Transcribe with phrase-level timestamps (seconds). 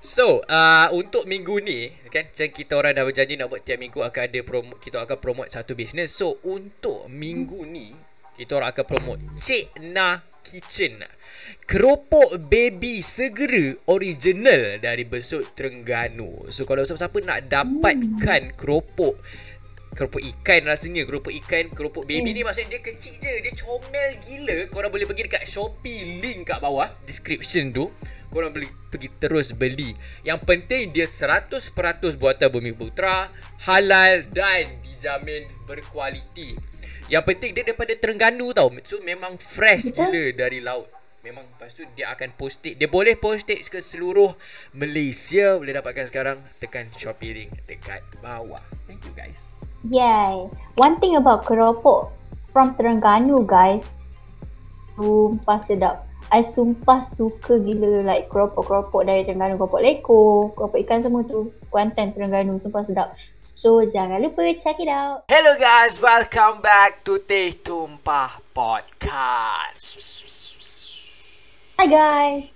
[0.00, 4.00] So, uh, untuk minggu ni kan macam kita orang dah berjanji nak buat tiap minggu
[4.00, 6.16] akan ada promo kita akan promote satu business.
[6.16, 7.92] So, untuk minggu ni
[8.32, 11.04] kita orang akan promote Cik Na Kitchen.
[11.68, 16.48] Keropok baby segera original dari Besut Terengganu.
[16.48, 19.20] So, kalau siapa-siapa nak dapatkan keropok
[19.90, 24.58] keropok ikan rasanya keropok ikan keropok baby ni maksudnya dia kecil je dia comel gila
[24.70, 27.90] korang boleh pergi dekat Shopee link kat bawah description tu
[28.30, 29.92] korang boleh pergi terus beli.
[30.22, 31.74] Yang penting dia 100%
[32.16, 33.28] buatan Bumi Putra
[33.66, 36.54] halal dan dijamin berkualiti.
[37.10, 38.70] Yang penting dia daripada Terengganu tau.
[38.86, 40.86] So memang fresh gila dari laut.
[41.20, 44.32] Memang lepas tu dia akan post it Dia boleh post it ke seluruh
[44.72, 45.58] Malaysia.
[45.58, 46.40] Boleh dapatkan sekarang.
[46.56, 48.62] Tekan Shopee link dekat bawah.
[48.88, 49.52] Thank you guys.
[49.90, 50.48] Yay.
[50.80, 52.14] One thing about keropok
[52.54, 53.84] from Terengganu guys.
[54.96, 56.09] Sumpah sedap.
[56.30, 59.58] I sumpah suka gila like keropok-keropok dari Terengganu.
[59.58, 61.50] Keropok leko, keropok ikan semua tu.
[61.74, 62.54] Kuantan Terengganu.
[62.62, 63.18] Sumpah sedap.
[63.58, 65.26] So jangan lupa check it out.
[65.26, 69.82] Hello guys, welcome back to Teh Tumpah Podcast.
[71.82, 72.54] Hi guys.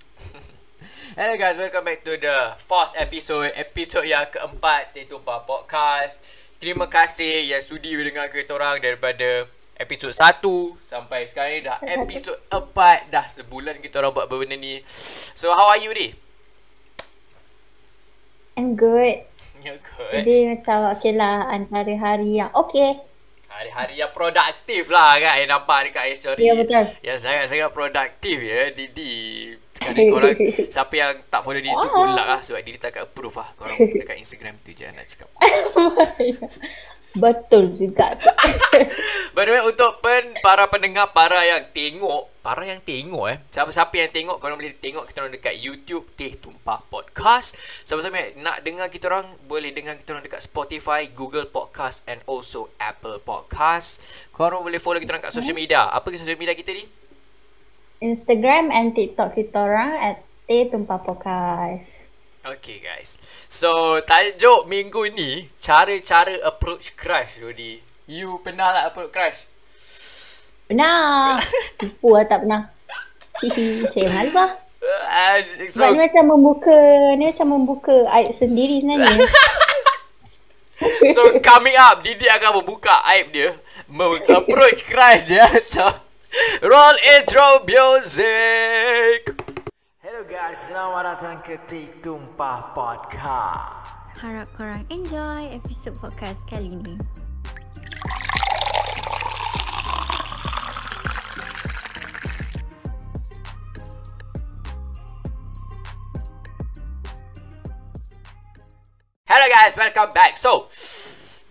[1.18, 6.22] Hello guys, welcome back to the fourth episode, episode yang keempat Teh Tumpah Podcast.
[6.62, 10.42] Terima kasih yang sudi mendengar kita orang daripada episod 1
[10.78, 14.82] sampai sekarang ni dah episod 4 dah sebulan kita orang buat benda ni.
[15.34, 16.14] So how are you ni?
[18.54, 19.26] I'm good.
[19.64, 20.12] You good?
[20.12, 23.02] Jadi macam okay lah antara hari yang okay.
[23.54, 26.90] Hari-hari yang produktif lah kan I nampak dekat story Ya, betul.
[27.06, 30.34] Yang sangat-sangat produktif ya Didi Sekarang korang
[30.74, 33.48] Siapa yang tak follow Didi tu Good luck lah Sebab Didi tak akan approve lah
[33.54, 35.30] Korang dekat Instagram tu je nak cakap
[37.14, 38.18] Betul juga.
[39.34, 43.94] By the way untuk pen, para pendengar Para yang tengok Para yang tengok eh Siapa-siapa
[43.94, 47.54] yang tengok Korang boleh tengok kita orang dekat YouTube Teh Tumpah Podcast
[47.86, 52.70] Siapa-siapa nak dengar kita orang Boleh dengar kita orang dekat Spotify Google Podcast And also
[52.78, 53.98] Apple Podcast
[54.30, 56.86] Korang boleh follow kita orang kat social media Apa ke social media kita ni?
[58.02, 62.03] Instagram and TikTok kita orang at Teh Tumpah Podcast.
[62.44, 63.16] Okay guys
[63.48, 69.38] So tajuk minggu ni Cara-cara approach crush Rudy You pernah tak approach crush?
[70.68, 71.40] Pernah.
[71.80, 72.68] Tipu lah tak pernah.
[73.40, 74.50] Hihi, saya malu lah.
[74.84, 75.36] Uh,
[75.72, 76.76] Sebab so ni macam membuka,
[77.16, 79.24] ni macam membuka aib sendiri sebenarnya.
[81.16, 83.56] So coming up Didi akan membuka aib dia
[84.26, 85.86] Approach crush dia So
[86.60, 89.43] Roll intro music
[90.04, 93.88] Hello guys Selamat datang ke Tik Tumpah Podcast.
[94.20, 97.00] Harap korang enjoy episod podcast kali ni.
[109.24, 110.36] Hello guys Welcome back.
[110.36, 110.68] So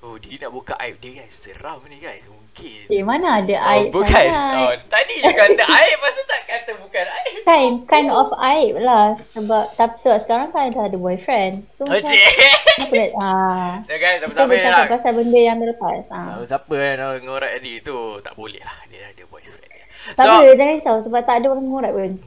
[0.06, 1.41] Oh Didi nak buka aib dia guys.
[1.41, 4.62] Seram ni guys Mungkin Eh, mana ada Oh aib bukan sangat?
[4.62, 9.18] oh, Tadi je kata aib Masa tak kata bukan aib Kind, kind of aib lah.
[9.34, 11.66] Sebab, tapi sebab sekarang kan dah ada boyfriend.
[11.75, 13.69] So, Oh cik apa nak, ah.
[13.90, 16.02] So guys Siapa-siapa yang nak pasal benda yang terlepas.
[16.08, 16.22] Ah.
[16.30, 19.85] Siapa-siapa yang nak ngorak ni tu Tak boleh lah Dia dah ada boyfriend dia.
[20.14, 22.12] Tak apa, jangan risau sebab tak ada orang ngorak pun.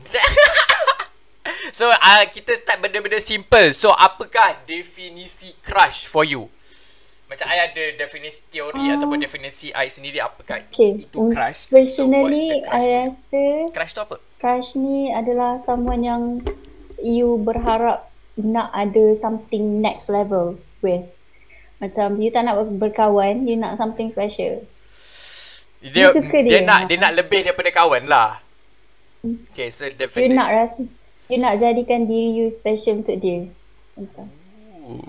[1.70, 6.50] So uh, kita start benda-benda simple So apakah definisi crush for you?
[7.26, 8.94] Macam I ada definisi teori Ah.
[8.94, 11.02] Ataupun definisi I sendiri Apakah Okay.
[11.02, 11.66] itu crush?
[11.66, 12.78] Personally, so, crush?
[12.78, 13.42] I rasa
[13.74, 14.16] Crush tu apa?
[14.36, 16.22] crush ni adalah someone yang
[17.00, 18.06] you berharap
[18.36, 21.02] nak ada something next level with.
[21.76, 24.62] Macam you tak nak berkawan, you nak something special.
[25.82, 26.60] Dia, You dia, dia.
[26.62, 28.40] nak dia nak lebih daripada kawan lah
[29.52, 30.86] Okay so You definitely nak rasa,
[31.28, 33.50] you nak jadikan diri you special untuk dia.
[33.98, 35.02] Ooh,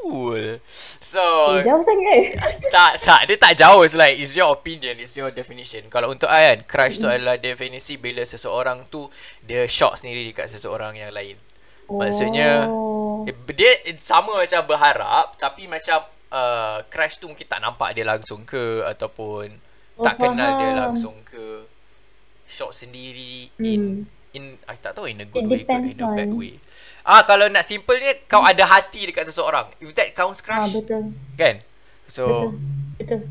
[0.00, 0.62] Cool.
[0.98, 1.20] So
[1.54, 2.38] Eh, jauh sangat.
[2.74, 3.82] tak tak dia tak jauh.
[3.82, 5.84] It's like it's your opinion it's your definition.
[5.86, 9.10] Kalau untuk I kan crush tu adalah definisi bila seseorang tu
[9.40, 11.36] dia shock sendiri dekat seseorang yang lain.
[11.86, 13.26] Maksudnya Oh.
[13.48, 18.84] dia sama macam berharap tapi macam uh, crush tu mungkin tak nampak dia langsung ke
[18.86, 19.50] ataupun
[19.94, 20.78] Oh, tak kenal dia faham.
[20.86, 21.66] langsung ke.
[22.46, 26.08] Shock sendiri in in I tak tahu in a good It way ke in a
[26.08, 26.56] bad on- way
[27.08, 30.76] ah kalau nak simple ni kau ada hati dekat seseorang if that counts Ah, crush
[30.76, 31.16] betul.
[31.34, 31.56] kan
[32.06, 32.52] so
[32.94, 33.24] Betul.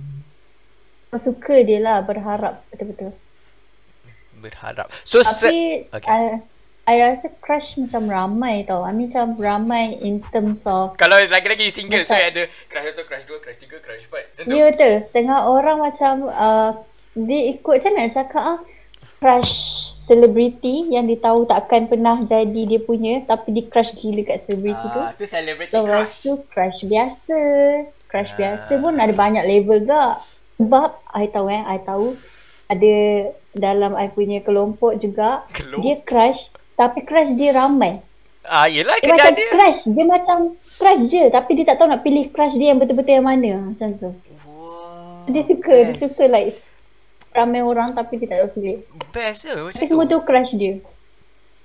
[1.07, 2.67] Kau suka dia lah, berharap.
[2.67, 3.11] Betul-betul.
[4.37, 4.91] berharap.
[5.01, 5.59] So se- Tapi
[5.89, 6.07] okay.
[6.07, 6.21] I,
[6.85, 8.83] I rasa crush macam ramai tau.
[8.83, 12.27] I mean macam ramai in terms of kalau lagi-lagi single so Betul.
[12.27, 14.23] ada crush satu, crush dua, crush tiga, crush empat.
[14.29, 14.43] Macam.
[14.51, 14.93] Ya betul.
[15.03, 16.71] Setengah orang macam uh,
[17.15, 18.59] dia ikut macam nak cakap ah
[19.17, 19.53] crush
[20.07, 24.85] selebriti yang dia tahu takkan pernah jadi dia punya tapi dia crush gila kat selebriti
[24.87, 24.99] tu.
[24.99, 26.15] Ah, tu celebrity Lepas crush.
[26.17, 27.39] tu crush biasa.
[28.07, 28.37] Crush Ah.
[28.37, 30.23] biasa pun ada banyak level gak.
[30.57, 32.15] Sebab I tahu eh, I tahu
[32.65, 32.93] ada
[33.53, 35.81] dalam I punya kelompok juga Kelompok?
[35.81, 36.39] dia crush
[36.73, 37.99] tapi crush dia ramai.
[38.41, 39.43] Ah, yelah Dia macam ada.
[39.49, 40.37] crush, dia macam
[40.73, 43.91] crush je tapi dia tak tahu nak pilih crush dia yang betul-betul yang mana macam
[43.93, 44.09] tu.
[44.47, 45.27] Wow.
[45.27, 45.99] Dia suka, dia best.
[46.01, 46.55] suka like
[47.37, 48.81] ramai orang tapi dia tak pilih.
[49.13, 49.89] Best ke macam Tapi tu.
[49.93, 50.73] semua tu crush dia.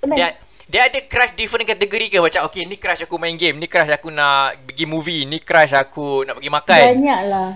[0.05, 0.29] Dia
[0.69, 3.89] dia ada crush different kategori ke macam okay ni crush aku main game, ni crush
[3.89, 6.81] aku nak pergi movie, ni crush aku nak pergi makan.
[6.97, 7.51] Banyak lah.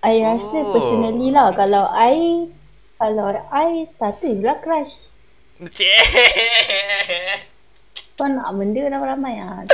[0.00, 0.72] I rasa Oh.
[0.72, 2.48] personally lah kalau I
[2.96, 4.94] kalau I satu je lah crush.
[5.60, 6.00] Cik.
[8.14, 9.64] Kau nak benda ramai-ramai lah.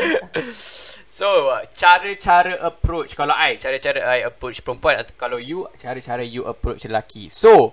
[1.17, 6.45] So, uh, cara-cara approach kalau I, cara-cara I approach perempuan atau kalau you, cara-cara you
[6.45, 7.33] approach lelaki.
[7.33, 7.73] So,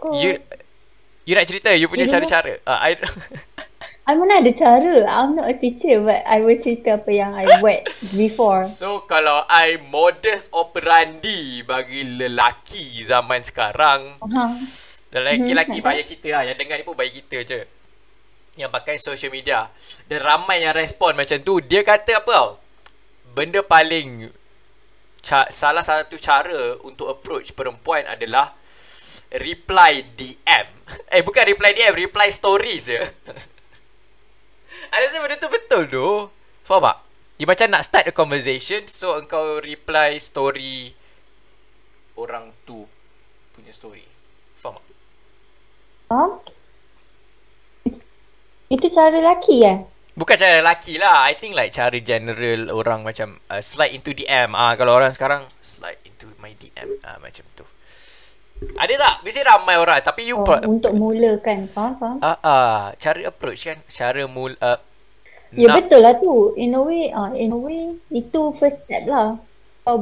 [0.00, 0.40] Kau, you
[1.28, 2.56] you nak cerita you punya cara-cara?
[2.64, 2.96] Uh, I
[4.08, 5.04] I mana ada cara.
[5.04, 7.84] I'm not a teacher but I will cerita apa yang I buat
[8.16, 8.64] before.
[8.64, 14.44] So, kalau I modus operandi bagi lelaki zaman sekarang, Ha.
[15.12, 15.84] lelaki-lelaki Mhm.
[15.84, 16.42] bayar kita lah.
[16.48, 17.60] Yang dengar ni pun bayar kita je.
[18.56, 19.68] Yang pakai social media.
[20.08, 21.60] Dan ramai yang respon macam tu.
[21.60, 22.50] Dia kata apa tau?
[23.36, 24.32] Benda paling
[25.20, 28.56] ca- salah satu cara untuk approach perempuan adalah
[29.30, 30.66] reply DM.
[31.14, 32.96] Eh bukan reply DM, reply stories je.
[34.92, 36.08] Ada rasa benda tu betul tu.
[36.62, 36.96] Faham tak?
[37.36, 40.96] Dia macam nak start a conversation so engkau reply story
[42.16, 42.88] orang tu
[43.52, 44.06] punya story.
[44.56, 44.86] Faham tak?
[46.08, 46.55] Faham?
[48.66, 49.78] Itu cara lelaki eh?
[50.12, 51.28] Bukan cara lelaki lah.
[51.28, 54.52] I think like cara general orang macam uh, slide into DM.
[54.52, 57.64] Ah kalau orang sekarang slide into my DM ah macam tu.
[58.74, 59.14] Ada tak?
[59.20, 61.68] Biasanya ramai orang tapi you Oh, pro- untuk mulakan.
[61.68, 61.92] Faham?
[62.00, 62.16] Faham?
[62.20, 64.80] ah ah cara approach kan, cara mul uh,
[65.52, 66.56] Ya nak- betul lah tu.
[66.56, 67.80] In a way, ah in a way
[68.10, 69.36] itu first step lah.
[69.84, 70.00] Kau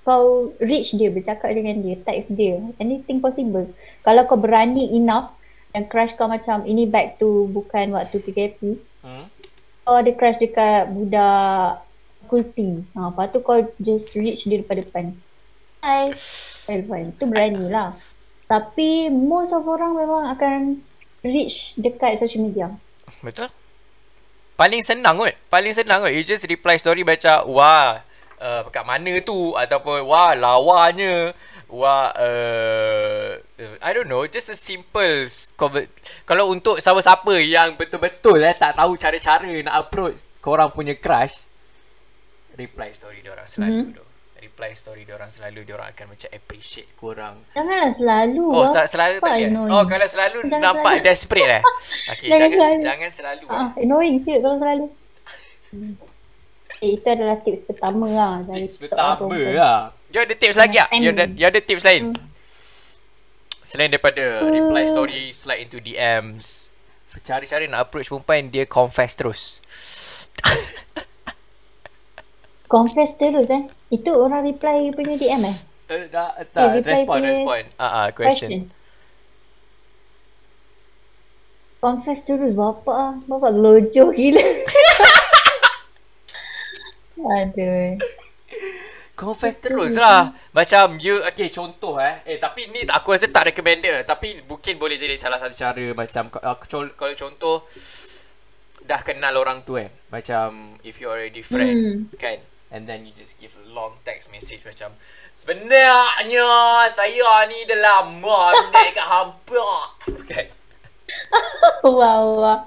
[0.00, 0.24] kau
[0.58, 3.68] reach dia, bercakap dengan dia, text dia, anything possible.
[4.00, 5.30] Kalau kau berani enough
[5.70, 8.78] dan crush kau macam ini back to bukan waktu PKP.
[9.02, 9.26] Hmm?
[9.86, 11.82] Kau ada crush dekat budak
[12.30, 12.86] fakulti.
[12.94, 15.04] Ha, lepas tu kau just reach dia depan depan.
[15.82, 16.14] Hai.
[16.70, 17.10] Telephone.
[17.18, 17.98] Tu berani lah.
[18.46, 20.78] Tapi most of orang memang akan
[21.26, 22.70] reach dekat social media.
[23.18, 23.50] Betul?
[24.54, 25.34] Paling senang kot.
[25.50, 26.14] Paling senang kot.
[26.14, 27.98] You just reply story baca, wah,
[28.38, 29.58] uh, kat mana tu?
[29.58, 31.34] Ataupun, wah, lawanya.
[31.70, 33.38] Wah, uh,
[33.78, 34.26] I don't know.
[34.26, 35.86] Just a simple s- conver-
[36.24, 41.46] Kalau untuk siapa-siapa yang betul-betul eh, tak tahu cara-cara nak approach korang punya crush,
[42.52, 44.08] reply story diorang selalu mm-hmm.
[44.40, 47.44] Reply story diorang selalu, diorang akan macam appreciate korang.
[47.52, 48.44] Janganlah selalu.
[48.48, 48.72] Oh, ah.
[48.72, 49.70] tak selalu tak Nampak ya?
[49.70, 51.06] Oh, kalau selalu Jangan nampak selalu.
[51.06, 51.62] desperate eh?
[52.10, 52.80] Okay, Jangan jangan, selalu.
[52.80, 53.44] jangan selalu.
[53.44, 53.54] eh.
[53.54, 54.84] Ah, annoying je kalau selalu.
[56.80, 58.40] Eh, itu adalah tips pertama lah.
[58.40, 59.92] Dari Tips pertama lah.
[60.10, 60.90] You ada tips lagi tak?
[60.98, 62.18] You ada, you ada tips lain?
[63.62, 66.66] Selain daripada reply story, slide into DMs.
[67.22, 69.62] Cara-cara nak approach perempuan, dia confess terus.
[72.70, 73.66] Confess terus eh.
[73.90, 75.56] Itu orang reply punya DM eh?
[75.90, 77.62] Uh, dah, tak, reply respon, punya respon.
[77.74, 78.50] Ah, uh, uh, question.
[78.50, 78.70] Question.
[81.82, 83.14] Confess terus bapak ah.
[83.26, 84.42] Bapak gelojoh gila.
[87.42, 87.98] Aduh.
[89.20, 90.32] Confess terus lah.
[90.56, 92.24] Macam you, okay contoh eh.
[92.24, 94.08] Eh tapi ni aku rasa tak recommended.
[94.08, 95.92] Tapi mungkin boleh jadi salah satu cara.
[95.92, 96.56] Macam uh,
[96.96, 97.68] kalau contoh,
[98.88, 99.92] dah kenal orang tu kan.
[100.08, 102.16] Macam if you already friend Hmm.
[102.16, 102.40] kan.
[102.70, 104.94] And then you just give a long text message macam
[105.34, 109.70] Sebenarnya saya ni dah lama minat kat hampa
[110.30, 110.46] Kan
[111.98, 112.62] wow.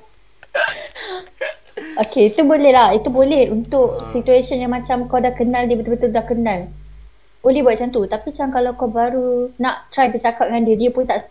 [1.74, 2.94] Okay, itu boleh lah.
[2.94, 6.70] Itu boleh untuk situation yang macam kau dah kenal dia betul-betul dah kenal.
[7.42, 8.02] Boleh buat macam tu.
[8.06, 11.28] Tapi macam kalau kau baru nak try bercakap dengan dia, dia pun tak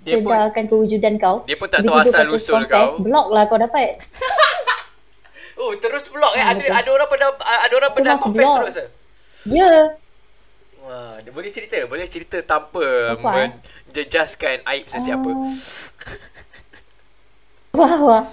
[0.00, 1.42] Dia pun sedarkan kewujudan kau.
[1.42, 2.98] dia pun tak Dia tahu asal usul kau.
[2.98, 3.96] Block lah kau dapat.
[5.56, 6.76] Oh terus block eh Ah, Ada betul.
[6.76, 8.88] ada orang pernah ada orang pernah confess terus eh
[9.48, 9.72] Ya.
[10.84, 13.50] Wah, dia boleh cerita, boleh cerita tanpa Apa, eh?
[13.88, 15.24] menjejaskan aib sesiapa.
[15.24, 15.48] Ah.
[17.72, 18.24] Wah, wah.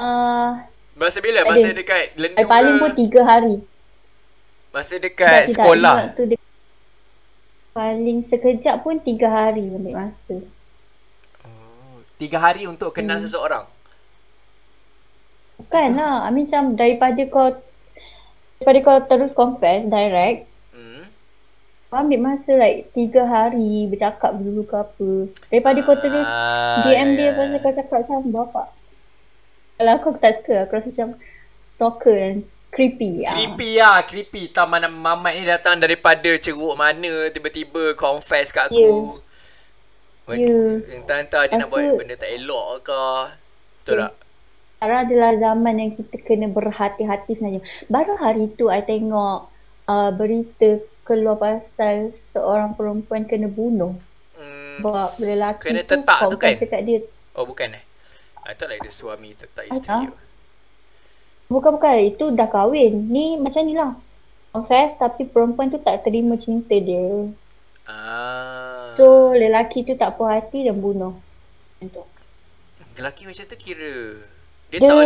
[0.00, 0.56] Uh,
[0.96, 1.44] Masa bila?
[1.44, 1.52] ada.
[1.52, 3.56] Masa dekat lendu I paling pun tiga hari.
[4.70, 5.94] Masa Tak, dekat tidak, sekolah.
[6.14, 6.38] tu dia-
[7.70, 10.36] Paling sekejap pun tiga hari ambil masa.
[11.44, 13.24] Oh, tiga hari untuk kenal Hmm.
[13.24, 13.64] seseorang.
[15.58, 16.24] Bukan lah.
[16.24, 17.52] I mean macam daripada kau
[18.56, 21.04] daripada kau terus confess direct Hmm.
[21.92, 25.10] ambil masa like tiga hari bercakap dulu ke apa.
[25.46, 27.58] Daripada kau terus Ah, DM dia ya, pasal ya.
[27.60, 28.66] kau cakap macam bapak.
[29.80, 30.68] Kalau aku, tak suka.
[30.68, 31.08] Aku rasa macam
[31.72, 32.34] stalker dan
[32.68, 33.24] creepy.
[33.24, 33.32] ah.
[33.32, 34.42] Creepy lah, creepy.
[34.52, 38.76] Tak mana mamat ni datang daripada ceruk mana tiba-tiba confess kat aku.
[38.76, 39.28] Ya.
[40.28, 40.94] Macam Ya.
[40.94, 43.02] entah-entah dia nak buat benda tak elok ke.
[43.80, 44.02] Betul Ya.
[44.04, 44.12] tak?
[44.76, 47.60] Sekarang adalah zaman yang kita kena berhati-hati sebenarnya.
[47.86, 49.50] Baru hari tu I tengok
[49.84, 53.96] uh, berita keluar pasal seorang perempuan kena bunuh.
[54.36, 56.54] Hmm, Sebab lelaki kena tu tetak tu kan?
[56.54, 57.00] dekat dia.
[57.34, 57.82] Oh bukan eh?
[58.50, 60.10] I thought like the suami tetak Ah, isteri.
[60.10, 60.18] tak.
[61.46, 63.06] Bukan-bukan, itu dah kahwin.
[63.06, 63.94] Ni macam ni lah.
[64.50, 67.30] Confess tapi perempuan tu tak terima cinta dia.
[67.86, 68.90] Ah.
[68.98, 71.14] So lelaki tu tak puas hati dan bunuh.
[72.98, 74.18] Lelaki macam tu kira
[74.66, 74.98] dia, Dia tak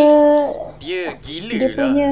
[0.81, 1.77] dia gila dia lah.
[1.77, 2.11] punya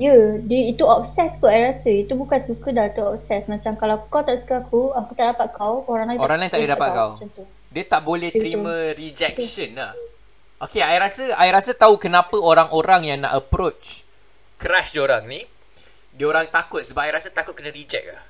[0.00, 1.92] Ya, dia itu obses kot I rasa.
[1.92, 3.44] Itu bukan suka dah tu obses.
[3.46, 6.56] Macam kalau kau tak suka aku, aku tak dapat kau, orang lain Orang lain tak
[6.58, 7.10] boleh dapat kau.
[7.20, 7.44] Macam tu.
[7.70, 9.94] Dia tak boleh terima rejection lah.
[10.60, 14.04] Okay, I rasa I rasa tahu kenapa orang-orang yang nak approach
[14.60, 15.40] Crush dia orang ni,
[16.12, 18.20] dia orang takut sebab I rasa takut kena reject lah.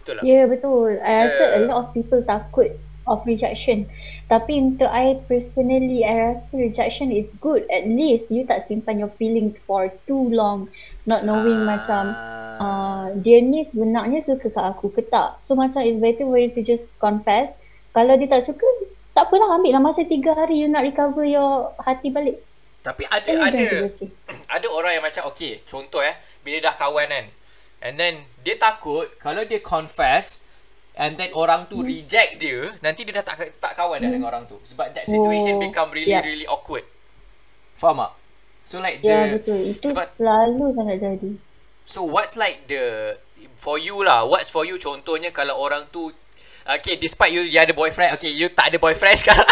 [0.00, 0.24] Betul tak?
[0.24, 0.96] Ya, betul.
[0.96, 1.68] I rasa a Yeah.
[1.68, 2.72] lot of people takut
[3.04, 3.84] of rejection.
[4.28, 7.68] Tapi untuk I personally, I rasa rejection is good.
[7.68, 10.72] At least you tak simpan your feelings for too long.
[11.04, 12.56] Not knowing macam Ah.
[12.60, 15.36] uh, dia ni sebenarnya suka kat aku ke tak.
[15.44, 17.52] So macam it's better for you to just confess.
[17.98, 18.68] Kalau dia tak suka,
[19.10, 22.38] tak apalah ambil lah masa 3 hari you nak recover your hati balik.
[22.78, 24.08] Tapi ada Then you ada okay.
[24.46, 26.14] ada orang yang macam okay, contoh eh,
[26.46, 27.26] bila dah kawan kan.
[27.82, 30.46] And then dia takut kalau dia confess
[30.94, 31.90] and then orang tu Hmm.
[31.90, 34.62] reject dia, nanti dia dah tak tak kawan dah dengan orang tu.
[34.62, 36.22] Sebab that situation Oh, become really yeah.
[36.22, 36.86] really awkward.
[37.74, 38.12] Faham tak?
[38.62, 39.58] So like Ya the betul.
[39.74, 41.30] Itu sebab selalu sangat jadi.
[41.82, 43.18] So what's like the
[43.58, 44.22] for you lah?
[44.22, 46.14] What's for you contohnya kalau orang tu
[46.68, 49.48] okay despite you you ada boyfriend, okay you tak ada boyfriend sekarang.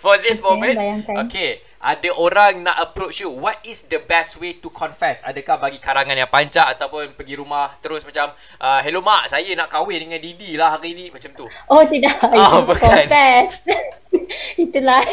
[0.00, 1.14] for this Okay, moment, bayangkan.
[1.26, 3.30] okay ada orang nak approach you.
[3.30, 5.22] What is the best way to confess?
[5.22, 9.70] Adakah bagi karangan yang panjang ataupun pergi rumah terus macam uh, hello mak saya nak
[9.70, 11.46] kahwin dengan Didi lah hari ni macam tu.
[11.70, 12.18] Oh tidak.
[12.26, 13.06] Oh, Itu bukan.
[13.06, 13.62] Confess.
[14.66, 15.04] Itulah.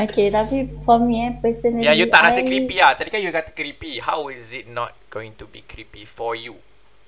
[0.00, 1.84] okay tapi for me eh personally.
[1.84, 2.96] Ya you tak rasa creepy lah.
[2.96, 4.00] Tadi kan you kata creepy.
[4.00, 6.56] How is it not going to be creepy for you?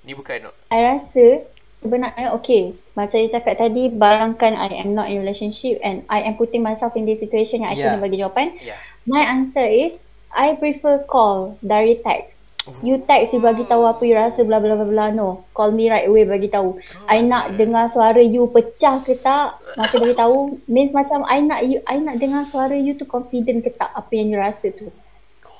[0.05, 1.41] Ni bukan I rasa
[1.81, 2.77] sebenarnya okay.
[2.93, 6.93] Macam you cakap tadi, bayangkan I am not in relationship and I am putting myself
[6.93, 7.97] in this situation yang I Yeah.
[7.97, 8.47] kena bagi jawapan.
[8.61, 8.79] Yeah.
[9.09, 9.97] My answer is
[10.29, 12.37] I prefer call dari text.
[12.81, 15.45] You text you bagi tahu apa you rasa bla bla bla bla no.
[15.53, 16.81] Call me right away bagi tahu.
[17.05, 19.61] I nak dengar suara you pecah ke tak?
[19.77, 23.61] Masa bagi tahu means macam I nak you I nak dengar suara you tu confident
[23.61, 24.89] ke tak apa yang you rasa tu.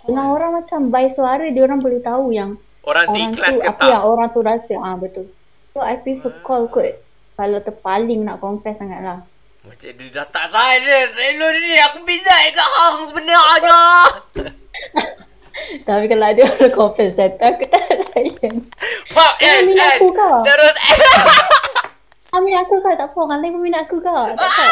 [0.09, 3.61] Dengan orang macam by suara dia orang boleh tahu yang Orang tu orang ikhlas tu
[3.61, 3.89] ke apa tak?
[3.89, 4.73] yang orang tu rasa.
[4.77, 5.25] Ah betul.
[5.73, 7.01] So I prefer call kot.
[7.35, 9.19] Kalau terpaling nak confess sangat lah.
[9.65, 13.41] Macam dia dah tak ada Hello ni aku pindah ke hang sebenarnya
[15.89, 18.55] Tapi kalau ada orang confess datang aku tak layan.
[18.61, 20.07] Eh, and and aku.
[20.45, 20.75] Terus
[22.45, 23.17] minat aku kau tak apa.
[23.17, 24.23] Orang lain pun aku kau.
[24.37, 24.71] Tak tahu.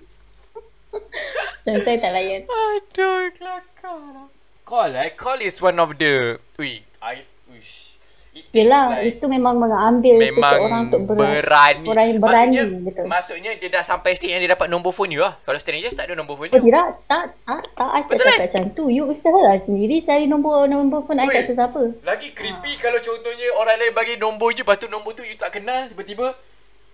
[1.66, 2.40] Dan saya tak layan.
[2.46, 4.30] Aduh kelakar
[4.70, 7.90] eh Call is one of the Ui I Uish
[8.30, 12.30] It Yelah, like itu memang mengambil Memang seseorang untuk ber- berani Orang yang berani.
[12.30, 13.04] maksudnya, betul.
[13.10, 16.06] maksudnya dia dah sampai stage yang dia dapat nombor phone you lah Kalau strangers tak
[16.06, 18.30] ada nombor phone Oh you tidak, tak, tak, tak, I tak Betul kan?
[18.30, 18.84] cakap macam tu.
[18.86, 21.34] You usahalah sendiri cari nombor nombor phone I Oi.
[21.34, 21.82] kat sesiapa.
[22.06, 25.50] Lagi creepy kalau contohnya orang lain bagi nombor je Lepas tu nombor tu you tak
[25.50, 26.30] kenal Tiba-tiba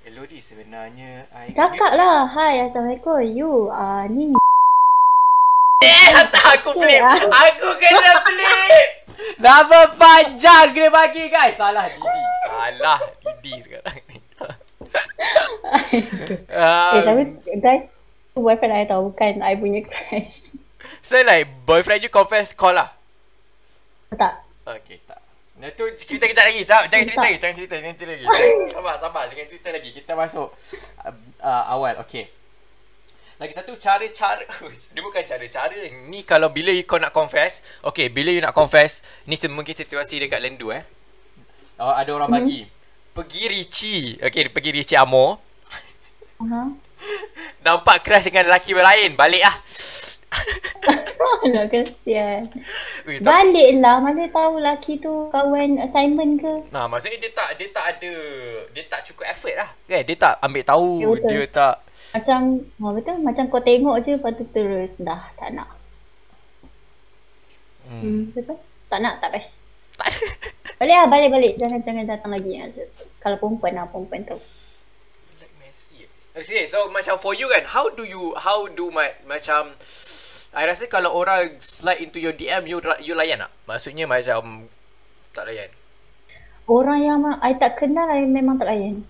[0.09, 4.33] Hello di sebenarnya I Cakap lah, hi Assalamualaikum, you uh, ni
[5.87, 7.19] Eh tak aku pelik ah.
[7.23, 8.87] Aku kena pelik
[9.37, 11.57] Nama panjang kena bagi guys.
[11.57, 12.23] Salah Didi.
[12.45, 14.17] Salah Didi sekarang ni.
[15.67, 17.23] Eh, uh, tapi
[17.59, 17.91] guys,
[18.31, 20.47] tu boyfriend I tau, bukan I punya crush.
[21.07, 22.95] So like Boyfriend you confess call lah?
[24.15, 25.19] Tak, Okay tak.
[25.59, 26.63] Nah tu cerita kejap lagi.
[26.63, 28.27] Jangan, jangan cerita lagi Jangan cerita Jangan cerita lagi.
[28.71, 29.23] Sabar sabar.
[29.27, 29.91] Jangan cerita lagi.
[29.91, 30.49] Kita masuk
[31.03, 31.99] uh, uh, Awal.
[32.07, 32.36] Okay
[33.37, 34.49] Lagi satu cara-cara
[34.97, 35.77] Dia bukan cara-cara
[36.09, 40.17] Ni kalau bila you kau nak confess Okay bila you nak confess Ni mungkin situasi
[40.17, 40.81] dekat lendu eh
[41.77, 42.37] oh, Ada orang Mhm.
[42.41, 42.61] bagi
[43.13, 45.37] Pergi Richie Okay pergi Richie Amor
[46.41, 46.69] uh-huh.
[47.65, 49.57] Nampak crush dengan lelaki lain Balik lah
[51.47, 52.49] Nak kesian.
[53.07, 56.53] Ui, tapi, Baliklah, mana tahu lelaki tu kawan assignment ke.
[56.75, 58.15] Nah maksudnya dia tak Dia tak ada
[58.73, 61.31] Dia tak cukup effort lah Kan dia tak ambil tahu Ya, betul.
[61.31, 61.75] Dia tak
[62.15, 65.69] Macam, oh, betul, macam kau tengok je lepas tu terus dah tak nak.
[67.87, 68.01] hmm.
[68.01, 68.57] Hmm, betul.
[68.87, 69.49] Tak nak, tak best.
[70.79, 71.53] Balik lah, balik, balik.
[71.59, 72.57] Jangan, jangan datang lagi.
[73.19, 74.39] Kalau perempuan lah, perempuan tu.
[75.41, 76.07] like Messi.
[76.37, 79.73] Okay, so macam for you kan, how do you how do my macam
[80.57, 83.53] I rasa kalau orang slide into your DM you you layan tak?
[83.65, 84.69] Maksudnya macam
[85.33, 85.69] tak layan.
[86.67, 89.05] Orang yang ma- I tak kenal, I memang tak layan.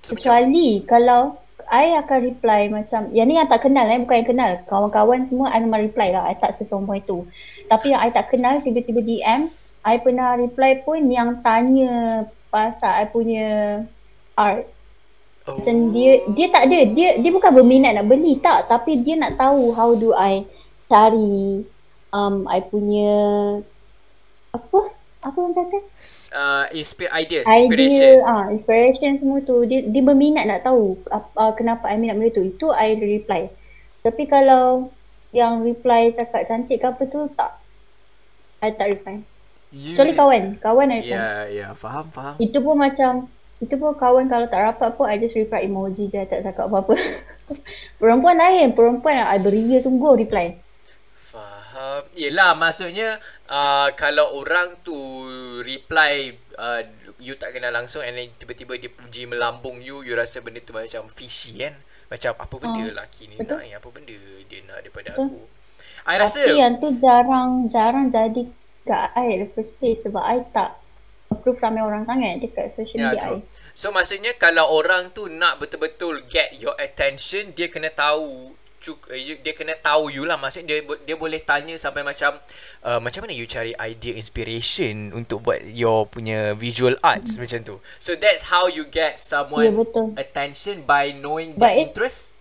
[0.00, 1.36] So, macam, Kecuali kalau
[1.70, 4.50] I akan reply macam, yang ni yang tak kenal eh, bukan yang kenal.
[4.66, 6.26] Kawan-kawan semua I memang reply lah.
[6.26, 7.22] I tak seperempuan itu.
[7.70, 9.46] Tapi yang I tak kenal, tiba-tiba DM,
[9.86, 13.48] I pernah reply pun yang tanya pasal I punya
[14.34, 14.66] art.
[15.46, 19.16] oh, Macam dia dia tak ada, dia dia bukan berminat nak beli tak, tapi dia
[19.16, 20.44] nak tahu how do I
[20.90, 21.64] cari
[22.10, 23.14] um I punya
[24.52, 24.99] apa?
[25.20, 25.78] Apa orang kata?
[26.32, 28.14] uh, inspi- ideas, idea inspiration.
[28.24, 29.68] ah inspiration semua tu.
[29.68, 32.42] Dia dia berminat nak tahu uh, kenapa I minat benda tu.
[32.48, 33.52] Itu I reply.
[34.00, 34.88] Tapi kalau
[35.36, 37.60] yang reply cakap cantik ke apa tu tak.
[38.64, 39.20] I tak reply.
[39.70, 40.44] You, kecuali kawan.
[40.56, 41.20] Kawan I reply.
[41.20, 42.34] Ya, ya, faham, faham.
[42.40, 43.28] itu pun macam
[43.60, 46.72] itu pun kawan kalau tak rapat pun I just reply emoji je I tak cakap
[46.72, 46.96] apa-apa.
[48.00, 50.56] Perempuan lain perempuan I beria tunggu reply
[51.80, 52.02] Faham.
[52.12, 53.16] Yelah, maksudnya
[53.48, 54.96] uh, kalau orang tu
[55.64, 56.84] reply uh,
[57.16, 60.76] you tak kenal langsung and then tiba-tiba dia puji melambung you, you rasa benda tu
[60.76, 61.72] macam fishy kan?
[62.10, 63.56] Macam apa benda Ah, lelaki ni betul.
[63.56, 63.72] nak ni?
[63.72, 65.24] Apa benda dia nak daripada Betul.
[65.24, 65.40] aku?
[66.00, 68.42] I rasa tapi yang tu jarang jarang jadi
[68.82, 70.80] kat I the first place sebab I tak
[71.30, 73.40] approve ramai orang sangat dekat social Ya, media true.
[73.40, 73.72] I.
[73.72, 79.14] So maksudnya kalau orang tu nak betul-betul get your attention, dia kena tahu cuk, uh,
[79.14, 82.40] you- dia kena tahu you lah maksudnya dia dia boleh tanya sampai macam
[82.80, 87.44] uh, macam mana you cari idea inspiration untuk buat your punya visual arts mm.
[87.44, 87.76] macam tu.
[88.00, 90.16] So that's how you get someone Ya, betul.
[90.16, 92.40] attention by knowing But their it- interest.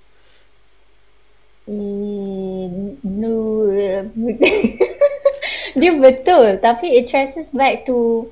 [1.69, 3.69] Hmm, no.
[5.79, 8.25] dia betul tapi it traces back to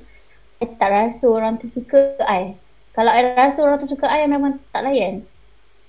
[0.58, 2.58] I tak rasa orang tu suka I.
[2.96, 5.22] Kalau I rasa orang tu suka I memang tak layan.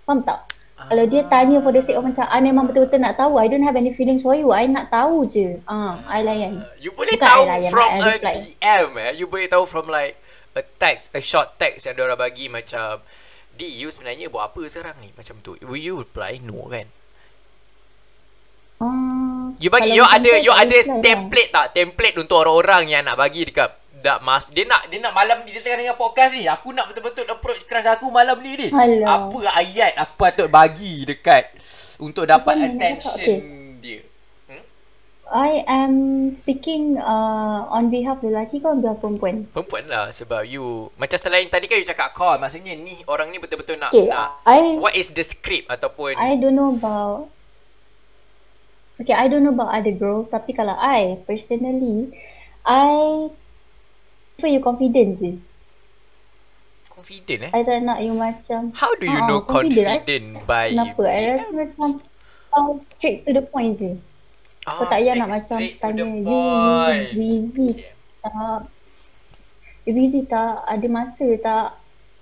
[0.05, 0.45] Faham tak?
[0.88, 3.36] Kalau dia tanya for the sake of macam I memang betul-betul nak tahu.
[3.36, 4.55] I don't have any feelings for you.
[4.55, 5.59] I nak tahu je.
[5.68, 6.63] Ah, I layan.
[6.63, 8.31] Uh, you boleh Bukan tahu I layan, from I a.
[8.39, 9.11] DM eh.
[9.20, 10.15] You boleh tahu from like
[10.55, 13.03] a text, a short text yang dia orang bagi macam
[13.59, 15.11] Di, you sebenarnya buat apa sekarang ni?
[15.20, 15.59] Macam tu.
[15.68, 16.39] Will you reply?
[16.39, 16.87] No kan?
[18.79, 21.03] Ah, You bagi you ada you ada lah.
[21.03, 21.75] template tak?
[21.75, 25.51] Template untuk orang-orang yang nak bagi dekat dak mas dia nak dia nak malam ni
[25.51, 26.48] dia tengah dengar podcast ni.
[26.48, 28.68] Aku nak betul-betul approach crush aku malam ni ni.
[28.72, 29.27] Alah.
[29.27, 31.51] Apa ayat aku patut bagi dekat
[32.00, 33.83] untuk dapat dia attention cakap?
[33.83, 34.00] dia.
[34.48, 34.64] Hmm?
[35.29, 35.94] I am
[36.31, 39.46] speaking uh, on behalf lelaki on behalf perempuan?
[39.51, 43.38] Perempuan lah sebab you macam selain tadi kan you cakap call maksudnya ni orang ni
[43.38, 47.29] betul-betul nak Okay, nak I what is the script ataupun I don't know about
[49.00, 52.12] Okay, I don't know about other girls tapi kalau I personally
[52.68, 53.31] I
[54.39, 55.35] prefer you confident je.
[56.87, 57.51] confident eh.
[57.51, 61.03] I tak nak you macam How do you Ah, know confident, confident by kenapa?
[61.07, 61.89] I rasa macam
[62.55, 63.99] oh, straight to the point je.
[64.63, 66.19] Kau tak payah nak macam tanya you,
[67.15, 67.69] busy
[68.19, 68.61] tak?
[69.83, 70.55] You busy tak?
[70.67, 71.67] Ada masa tak?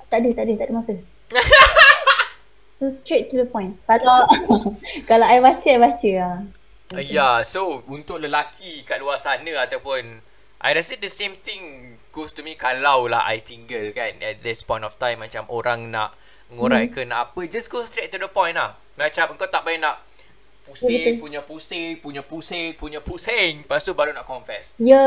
[0.08, 0.94] Tak ada, tak ada, tak ada masa.
[2.78, 3.78] so straight to the point.
[3.86, 4.26] Kalau
[5.10, 6.38] kalau I baca, I baca lah.
[6.94, 10.24] Uh, ya, so untuk lelaki kat luar sana ataupun
[10.58, 14.66] I rasa the same thing goes to me kalau lah I single kan at this
[14.66, 16.18] point of time macam orang nak
[16.50, 18.74] ngorai ke nak apa just go straight to the point lah.
[18.98, 19.96] Macam kau tak payah nak
[20.68, 21.22] pusing, Betul.
[21.22, 23.64] punya pusing, punya pusing, punya pusing.
[23.64, 24.76] Lepas tu baru nak confess.
[24.82, 25.00] Ya.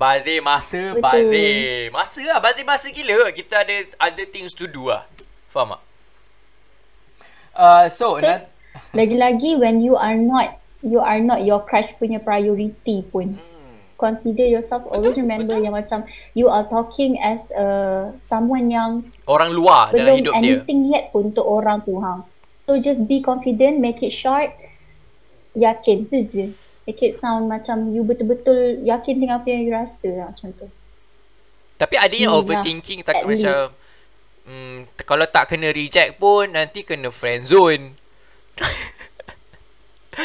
[0.00, 1.04] Bazir masa, Betul.
[1.04, 1.92] bazir.
[1.92, 3.28] Masa lah, bazir masa gila.
[3.34, 5.04] Kita ada other things to do lah.
[5.52, 5.82] Faham tak?
[7.58, 8.46] Uh, so, na-
[8.94, 13.34] Lagi-lagi when you are not you are not your crush punya priority pun.
[13.34, 13.57] Hmm.
[13.98, 15.64] Consider yourself always Betul, remember betul.
[15.64, 15.98] yang macam
[16.32, 17.66] you are talking as a
[18.24, 20.62] someone yang Orang luar dalam belum hidup dia.
[20.62, 22.22] anything yet pun untuk orang tu ha.
[22.62, 24.54] So just be confident, make it short.
[25.52, 26.54] Yakin tu je.
[26.84, 30.66] Make it sound macam you betul-betul yakin dengan apa yang you rasa lah macam tu.
[31.76, 33.06] Tapi ada yang Hmm, overthinking lah.
[33.08, 33.56] takut macam
[34.44, 37.98] hmm, kalau tak kena reject pun nanti kena friend zone.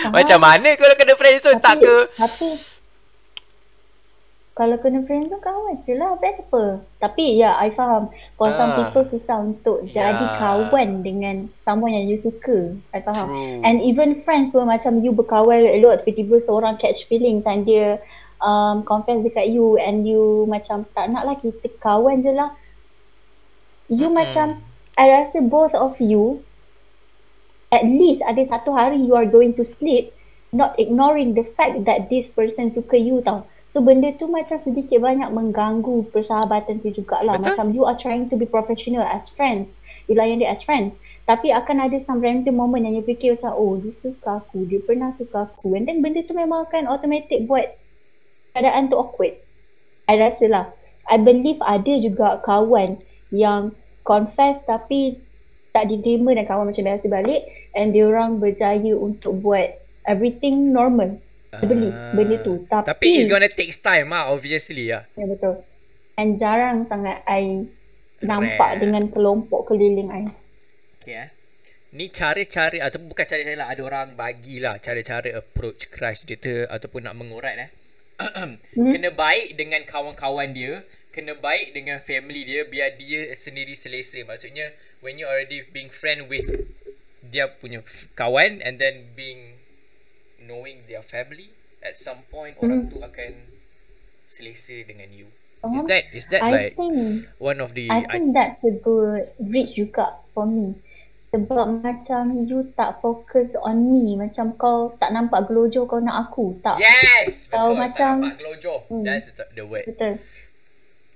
[0.10, 1.96] Macam mana kalau kena friend zone tak ke?
[2.12, 2.50] Tapi
[4.54, 6.78] kalau kena friend tu kawan je lah best apa.
[7.02, 8.78] Tapi ya I faham for some Ah.
[8.86, 10.38] people susah untuk jadi Ya.
[10.38, 12.78] kawan dengan someone yang you suka.
[12.94, 13.34] I faham.
[13.34, 13.66] True.
[13.66, 17.98] And even friends pun macam you berkawan elok tiba-tiba seorang catch feelings and dia
[18.46, 22.54] um, confess dekat you and you macam tak nak lah kita kawan je lah.
[23.90, 24.22] You Mm-mm.
[24.22, 24.62] macam
[24.94, 26.46] I rasa both of you
[27.74, 30.14] at least ada satu hari you are going to sleep
[30.54, 33.50] not ignoring the fact that this person suka you tau.
[33.74, 37.42] So benda tu macam sedikit banyak mengganggu persahabatan tu jugalah.
[37.42, 37.58] Betul.
[37.58, 39.74] Macam you are trying to be professional as friends.
[40.06, 41.02] You layan dia as friends.
[41.26, 44.78] Tapi akan ada some random moment yang you fikir macam oh dia suka aku, dia
[44.84, 45.74] pernah suka aku.
[45.74, 47.74] And then benda tu memang akan automatic buat
[48.54, 49.40] keadaan tu awkward.
[50.06, 50.66] I rasa lah.
[51.10, 53.02] I believe ada juga kawan
[53.34, 53.74] yang
[54.06, 55.18] confess tapi
[55.74, 57.42] tak diterima dan kawan macam biasa balik
[57.74, 61.18] and dia orang berjaya untuk buat everything normal.
[61.60, 62.14] Dia beli Ah.
[62.14, 62.54] benda tu.
[62.66, 65.06] Tapi, Tapi it's gonna takes time ah obviously lah.
[65.14, 65.62] Ya betul.
[66.16, 67.66] And jarang sangat I
[68.22, 68.82] nampak Rare.
[68.82, 70.24] dengan kelompok keliling I.
[70.98, 71.30] Okay eh.
[71.94, 77.06] Ni cara-cara ataupun bukan cara-cara lah ada orang bagilah cara-cara approach crush dia tu ataupun
[77.06, 77.70] nak mengurat eh.
[78.74, 78.90] Hmm.
[78.94, 84.22] Kena baik dengan kawan-kawan dia, kena baik dengan family dia biar dia sendiri selesa.
[84.24, 86.46] Maksudnya when you already being friend with
[87.22, 87.82] dia punya
[88.14, 89.58] kawan and then being
[90.44, 93.32] knowing their family at some point orang tu akan
[94.28, 95.28] selesa dengan you.
[95.64, 98.76] Is Oh, that is that I like think one of the I think that's a
[98.76, 100.76] good reach juga for me.
[101.32, 104.14] Sebab macam you tak fokus on me.
[104.20, 106.60] Macam kau tak nampak gelojoh kau nak aku.
[106.62, 106.78] Tak.
[106.78, 107.80] Yes, Kau betul.
[107.80, 108.80] macam- tak nampak gelojoh.
[108.92, 109.02] Hmm.
[109.02, 109.88] That's the, the word.
[109.90, 110.22] Betul.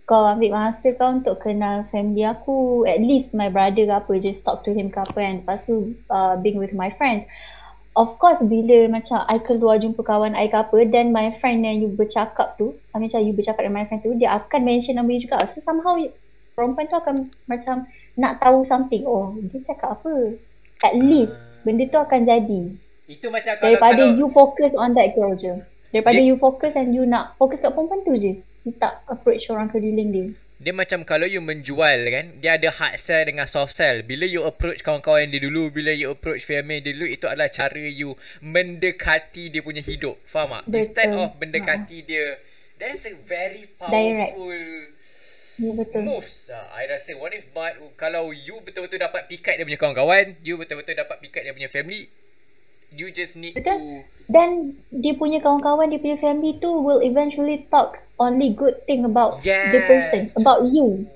[0.10, 2.82] Kau ambil masa kau untuk kenal family aku.
[2.90, 4.12] At least my brother ke apa.
[4.18, 5.46] Just talk to him ke apa kan.
[5.46, 7.28] Lepas tu uh, being with my friends.
[7.98, 10.86] Of course bila macam I keluar jumpa kawan I ke apa.
[10.86, 12.78] Dan my friend yang you bercakap tu.
[12.94, 14.14] I macam you bercakap dengan my friend tu.
[14.14, 15.50] Dia akan mention nama you juga.
[15.50, 15.98] So somehow
[16.54, 17.16] perempuan tu akan
[17.50, 19.02] macam nak tahu something.
[19.10, 20.38] Oh dia cakap apa.
[20.86, 21.34] At least
[21.66, 22.62] benda tu akan jadi.
[23.10, 25.58] Itu macam kalau Daripada kalau you fokus on that girl je.
[25.90, 28.38] Daripada Dia- you fokus and you nak fokus kat perempuan tu je.
[28.62, 30.28] You tak approach orang keliling dia.
[30.58, 34.02] Dia macam kalau you menjual kan, dia ada hard sell dengan soft sell.
[34.02, 37.78] Bila you approach kawan-kawan dia dulu, bila you approach family dia dulu, itu adalah cara
[37.78, 40.18] you mendekati dia punya hidup.
[40.26, 40.64] Faham tak?
[40.66, 40.82] Betul.
[40.82, 42.42] Instead of mendekati dia,
[42.82, 44.50] that is a very powerful
[45.58, 46.06] Ya betul.
[46.06, 46.54] moves.
[46.54, 50.54] Ah, I rasa what if but kalau you betul-betul dapat pikat dia punya kawan-kawan, you
[50.54, 52.14] betul-betul dapat pikat dia punya family,
[52.94, 54.04] you just need Betul.
[54.04, 59.08] to Dan dia punya kawan-kawan, dia punya family tu will eventually talk only good thing
[59.08, 59.72] about Yes.
[59.72, 61.08] the person, about you.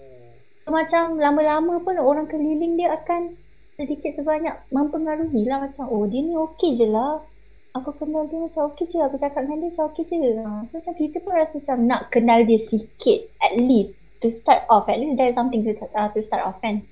[0.63, 3.35] So, macam lama-lama pun orang keliling dia akan
[3.75, 7.25] sedikit sebanyak mempengaruhi lah macam oh dia ni okey je lah.
[7.71, 8.99] Aku kenal dia macam okey je.
[8.99, 10.31] Aku cakap dengan dia macam okey je.
[10.37, 10.69] Ha.
[10.69, 14.85] So, macam kita pun rasa macam nak kenal dia sikit at least to start off.
[14.85, 16.85] At least there is something to, uh, to start off kan.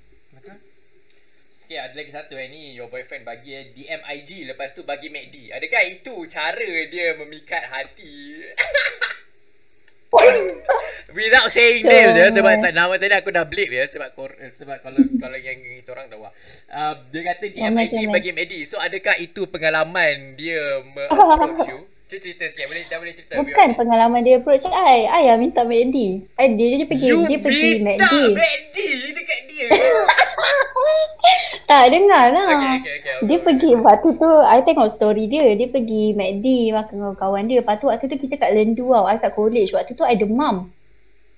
[1.70, 5.06] Okay, ada lagi satu eh ni your boyfriend bagi eh DM IG lepas tu bagi
[5.06, 5.54] MACD.
[5.54, 8.42] Adakah itu cara dia memikat hati?
[11.14, 14.82] Without saying names ya sebab tak nama tadi aku dah blip ya sebab kor, sebab
[14.82, 16.26] kalau kalau yang kita orang tahu.
[16.74, 18.66] Uh, dia kata DM IG bagi MACD.
[18.66, 21.86] So adakah itu pengalaman dia me-approach you?
[22.10, 23.38] Cuba cerita sikit boleh dah boleh cerita.
[23.38, 25.06] Bukan pengalaman dia approach I.
[25.06, 26.26] I yang minta MACD.
[26.42, 27.06] I, dia je pergi.
[27.06, 28.78] You dia pergi minta MACD.
[29.14, 29.68] Dekat dia.
[31.70, 32.50] Tak, dengar lah.
[32.50, 33.30] Okay, okay, okay.
[33.30, 35.54] Dia pergi, waktu tu I tengok story dia.
[35.54, 37.62] Dia pergi MACD makan dengan kawan dia.
[37.62, 39.06] Lepas tu waktu tu kita kat Lendu tau.
[39.06, 39.70] I kat college.
[39.70, 40.74] Waktu tu I demam.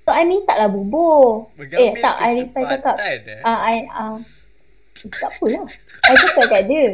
[0.08, 1.52] So I minta lah bubur.
[1.60, 2.96] Mengambil eh tak, I reply cakap.
[2.96, 3.44] eh?
[3.44, 4.16] Ah, I, ah,
[5.20, 5.68] tak apalah.
[6.08, 6.86] I cakap kat dia.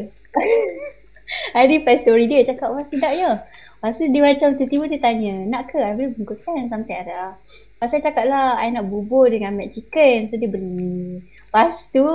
[1.61, 2.41] I reply story dia.
[2.41, 3.31] Cakap, wah sedap ya.
[3.77, 5.77] Lepas tu dia macam tiba-tiba dia tanya, nak ke?
[5.77, 7.37] I boleh bungkuskan something ada.
[7.77, 10.33] Lepas tu cakap lah, I nak bubur dengan mac chicken.
[10.33, 11.21] So dia beli.
[11.21, 12.05] Lepas tu,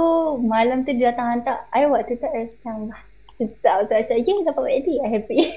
[0.43, 1.71] malam tu dia datang hantar.
[1.71, 2.91] I waktu tu I macam,
[3.39, 3.87] sedap.
[3.95, 4.89] I cakap, yeah, dapat MACD.
[4.99, 5.39] I happy.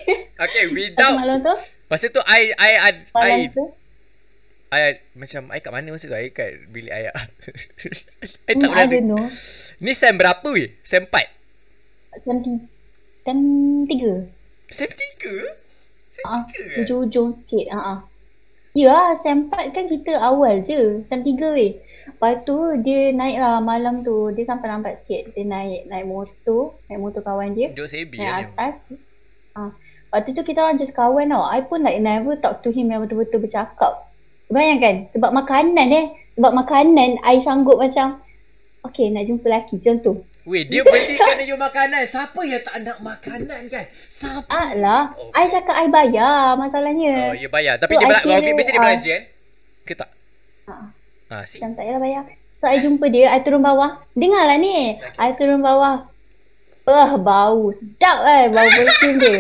[0.45, 3.65] Okay, Lepas tu without malam tu, Lepas tu I I I, malam I, tu,
[4.75, 4.81] I,
[5.15, 6.17] macam I kat mana masa tu?
[6.17, 7.15] I kat bilik ayah.
[8.51, 9.25] I tak hmm, pernah I don't know.
[9.81, 10.75] Ni sem berapa weh?
[10.85, 12.21] Sem 4?
[12.27, 12.61] Jam tiga.
[13.25, 13.37] Jam
[13.87, 14.13] tiga.
[14.69, 15.64] Sem 3?
[16.23, 16.75] Ah, 3 eh?
[16.80, 17.67] hujung-hujung sikit.
[17.75, 17.99] Ha ah.
[18.75, 21.04] Ya, sem 4 kan kita awal je.
[21.04, 21.80] Sem 3 weh.
[22.06, 24.32] Lepas tu dia naik lah malam tu.
[24.32, 25.36] Dia sampai lambat sikit.
[25.36, 26.78] Dia naik naik motor.
[26.88, 27.73] Naik motor kawan dia.
[27.73, 28.75] Duduk sebi Naik kan atas.
[29.58, 29.71] Ah.
[30.13, 31.43] Waktu tu kita orang just kawan tau.
[31.43, 34.08] I pun like never talk to him yang betul-betul bercakap.
[34.47, 35.12] Bayangkan.
[35.12, 36.06] Sebab makanan eh.
[36.39, 38.21] Sebab makanan I sanggup macam.
[38.86, 39.82] Okay nak jumpa lelaki.
[39.82, 40.13] Macam tu.
[40.45, 42.05] Weh, dia belikan you makanan.
[42.05, 43.86] Siapa yang tak nak makanan kan?
[44.05, 44.45] Siapa?
[44.45, 45.01] Ah lah.
[45.12, 47.13] Oh, I cakap I bayar masalahnya.
[47.25, 47.75] Oh, ya bayar.
[47.75, 49.23] Tapi So, dia I bela- kira, Wafik mesti dia ah, belanja kan?
[49.81, 50.10] Ke tak?
[50.65, 50.86] Ah.
[51.27, 51.58] Ah, si.
[51.58, 52.23] Macam tak payah bayar.
[52.55, 53.25] So, I jumpa dia.
[53.27, 53.91] I turun bawah.
[54.13, 54.93] Dengar lah ni.
[55.17, 56.05] I turun bawah.
[56.86, 57.73] Wah, bau.
[57.73, 59.34] Sedap kan bau perfume dia.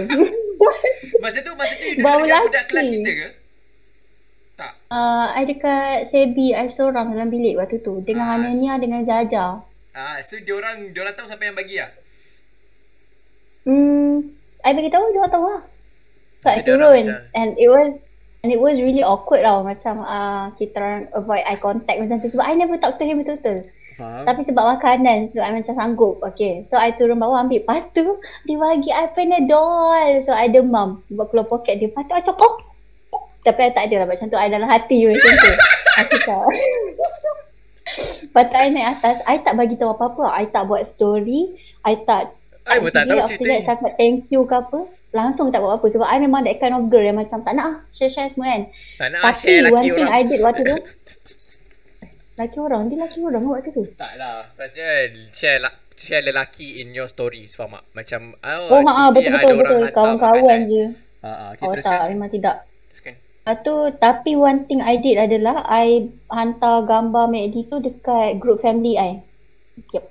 [1.21, 3.27] Masa tu, masa tu you Bau dengan budak kelas kita ke?
[4.55, 4.71] Tak.
[4.87, 6.49] uh, I dekat Sebi.
[6.49, 8.01] I seorang dalam bilik waktu tu.
[8.01, 9.61] Dengan Ah, Hanania dengan Jaja.
[9.95, 11.87] Ah, so dia orang dia orang tahu siapa yang bagi ah.
[13.63, 15.61] Hmm, I bagi tahu dia tahu lah.
[16.43, 16.95] So, I dia orang turun.
[17.01, 17.89] macam- And it was
[18.45, 22.29] And it was really awkward tau macam uh, kita orang avoid eye contact macam tu
[22.29, 23.65] sebab I never talk to him betul-betul.
[23.97, 24.21] Faham?
[24.21, 26.21] Tapi sebab makanan so I macam sanggup.
[26.21, 26.69] Okay.
[26.69, 27.65] So I turun bawah ambil.
[27.65, 28.05] Lepas tu
[28.45, 30.21] dia bagi I panadol.
[30.27, 31.01] So I demam.
[31.09, 31.89] Sebab keluar poket dia.
[31.89, 32.55] Lepas tu I macam oh.
[33.41, 34.37] Tapi I tak ada lah macam tu.
[34.37, 35.51] I dalam hati macam tu.
[36.05, 36.45] Aku tak.
[37.85, 39.17] Lepas tu I naik atas.
[39.23, 40.33] I tak bagi tahu apa-apa.
[40.33, 41.53] I tak buat story.
[41.81, 42.33] I tak
[42.65, 43.61] I pun tak tahu cerita ni.
[43.61, 44.79] cakap thank you ke apa.
[45.13, 45.85] Langsung tak buat apa.
[45.87, 48.61] Sebab I memang that kind of girl yang macam tak nak ah share-share semua kan.
[48.97, 50.09] Tak nak Tapi share one laki thing orang.
[50.11, 50.77] I did waktu tu.
[52.41, 52.81] laki orang?
[52.89, 53.83] Dia laki orang waktu tu?
[53.95, 54.49] Tak lah.
[54.57, 57.85] Pasal share la- share lelaki in your stories faham tak?
[57.93, 59.79] Macam oh, Oh, mak ah nanti betul ada betul orang betul.
[59.79, 60.85] hantar Kawan-kawan je.
[61.21, 61.95] Ah, ah, okay, Oh teruskan.
[61.95, 62.55] tak, memang tidak.
[62.91, 63.13] Teruskan.
[63.45, 68.65] Lepas tu, tapi one thing I did adalah I hantar gambar MACD tu dekat group
[68.65, 69.21] family I.
[69.93, 70.01] Yep.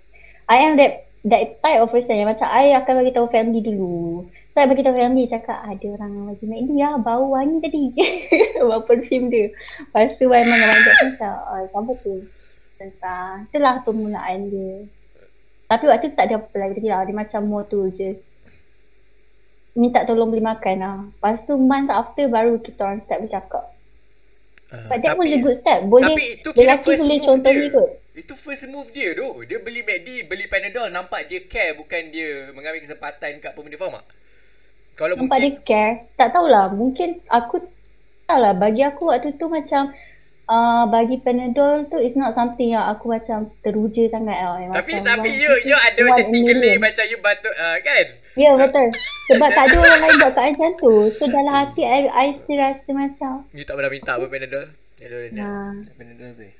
[0.46, 4.22] I am that that type of person yang macam I akan bagi tahu family dulu.
[4.54, 7.82] So I bagi tahu family cakap ada orang bagi MACD ya bau wangi tadi.
[8.70, 9.50] Bau perfume dia.
[9.82, 12.14] Lepas tu I memang macam oh, apa tu.
[12.78, 14.86] Tentang itulah permulaan dia.
[15.66, 17.02] Tapi waktu tu tak ada apa lagi lah.
[17.02, 18.30] Dia macam more to just
[19.74, 20.96] minta tolong beli makan lah.
[21.04, 23.64] Lepas tu months after baru kita orang start bercakap.
[24.70, 25.78] Ah, But that was tapi- a good step.
[25.84, 27.68] Boleh Tapi itu kira first boleh move dia.
[27.70, 27.90] kot.
[28.14, 29.26] Itu first move dia tu.
[29.44, 30.88] Dia beli MACD, beli Panadol.
[30.88, 33.74] Nampak dia care bukan dia mengambil kesempatan kat benda.
[33.74, 34.06] Faham tak?
[34.94, 35.66] Kalau Nampak dia mungkin...
[35.66, 35.92] care.
[36.14, 36.70] Tak tahulah.
[36.70, 37.66] Mungkin aku
[38.24, 38.54] tak lah.
[38.54, 39.90] Bagi aku waktu tu macam
[40.48, 44.56] uh, bagi Panadol tu is not something yang aku macam teruja sangat tau.
[44.60, 46.78] Yang Tapi macam, tapi you you ada macam million.
[46.80, 48.06] macam you batuk uh, kan?
[48.34, 48.88] Ya betul.
[49.30, 50.94] Sebab tak ada orang lain buat kat macam tu.
[51.14, 54.66] So dalam hati I, I still rasa macam You tak pernah minta apa Panadol?
[54.98, 55.38] Panadol ni.
[55.38, 56.54] nah, Panadol boleh.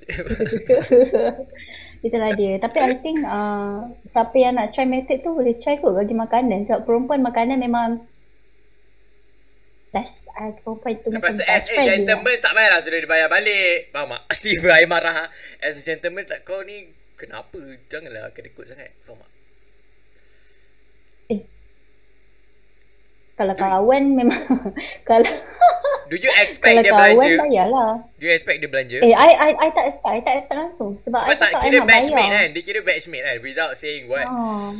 [2.06, 2.56] itulah dia.
[2.56, 6.64] Tapi I think uh, siapa yang nak try method tu boleh try kot bagi makanan.
[6.64, 8.00] Sebab perempuan makanan memang
[9.92, 10.19] best.
[10.40, 11.90] Uh, perempuan tu Lepas tu as a friend dia.
[12.00, 13.92] gentleman tak payahlah sudah dibayar balik.
[13.92, 14.22] Faham tak?
[14.40, 15.28] Tiba I marah.
[15.60, 17.60] As a gentleman tak kau ni kenapa?
[17.86, 18.96] Janganlah kedekut sangat.
[19.04, 19.28] Faham tak?
[23.36, 24.36] Kalau kawan memang
[25.08, 25.24] kalau
[26.08, 27.40] Do you expect kalau dia kawan belanja?
[27.40, 27.90] bayarlah.
[28.16, 28.96] Do you expect dia belanja?
[29.00, 31.60] Eh, I I I tak expect, I tak expect langsung sebab Sebab I tak I
[31.64, 32.46] kira batchmate kan?
[32.52, 33.36] Dia kira batchmate kan?
[33.40, 34.24] Without saying what.
[34.24, 34.72] Oh.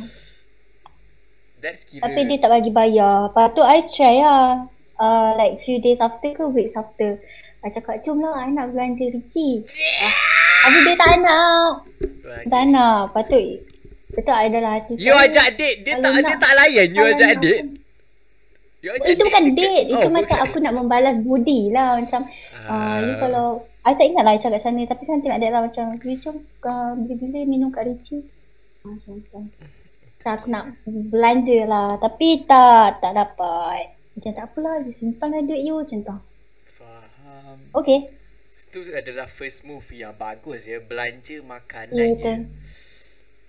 [1.57, 2.05] That's kira.
[2.05, 3.29] Tapi dia tak bagi bayar.
[3.29, 4.69] Lepas tu I try lah.
[5.01, 7.17] Uh, like few days after ke weeks after.
[7.61, 9.65] I cakap, jom lah I nak belanja Ricci.
[9.65, 10.13] Yeah!
[10.61, 11.69] Tapi dia tak nak.
[12.45, 13.09] Tak nak.
[13.25, 13.41] Tu,
[14.11, 14.93] betul I dalam hati.
[14.95, 17.65] You saya, ajak date, dia tak nak- dia tak layan you ajak nak- date.
[18.81, 19.85] You ajak Itu bukan dekat- date.
[19.87, 20.45] Itu Oh, macam bukan.
[20.45, 21.89] aku nak membalas budi lah.
[21.97, 22.21] Macam,
[22.63, 23.45] uh, you kalau,
[23.81, 24.81] I tak ingat lah I cakap sana.
[24.85, 28.21] Tapi saya tengok dia lah macam, you jom uh, bila-bila minum kat Ricci.
[28.81, 29.41] Ah, Macam macam.
[30.17, 31.97] So, aku nak belanja lah.
[31.97, 33.97] Tapi tak, tak dapat.
[34.21, 36.13] Macam tak apalah, dia simpan lah duit you macam tu.
[36.71, 37.57] Faham.
[37.73, 38.13] Okay.
[38.53, 40.77] Itu adalah first move yang bagus ya.
[40.77, 42.21] Belanja Ya, makanan betul.
[42.21, 42.33] je.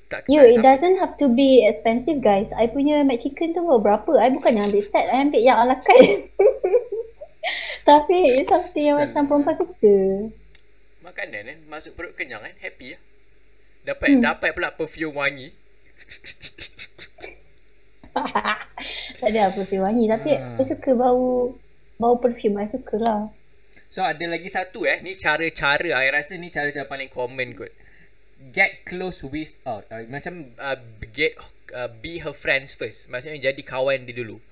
[0.08, 2.48] Tak You, it sampai- doesn't have to be expensive guys.
[2.52, 4.08] I punya McChicken tu berapa?
[4.16, 6.32] I bukan yang ambil set, I ambil yang ala carte.
[7.88, 9.96] Tapi it's something yang macam perempuan suka.
[11.04, 13.00] Makanan kan masuk perut kenyang kan happy lah.
[13.85, 14.24] Dapat Hmm.
[14.24, 15.52] dapat pula perfume wangi.
[19.22, 20.58] tak ada apa sih wangi tapi Ah.
[20.58, 21.54] I suka bau
[22.02, 23.30] bau perfume I suka lah.
[23.87, 24.98] So ada lagi satu eh.
[24.98, 25.94] Ni cara-cara.
[26.02, 27.70] I rasa ni cara-cara paling common kot.
[28.50, 30.74] Get close with oh, uh, macam uh,
[31.14, 31.38] get
[31.70, 33.06] uh, be her friends first.
[33.06, 34.42] Maksudnya jadi kawan dia dulu.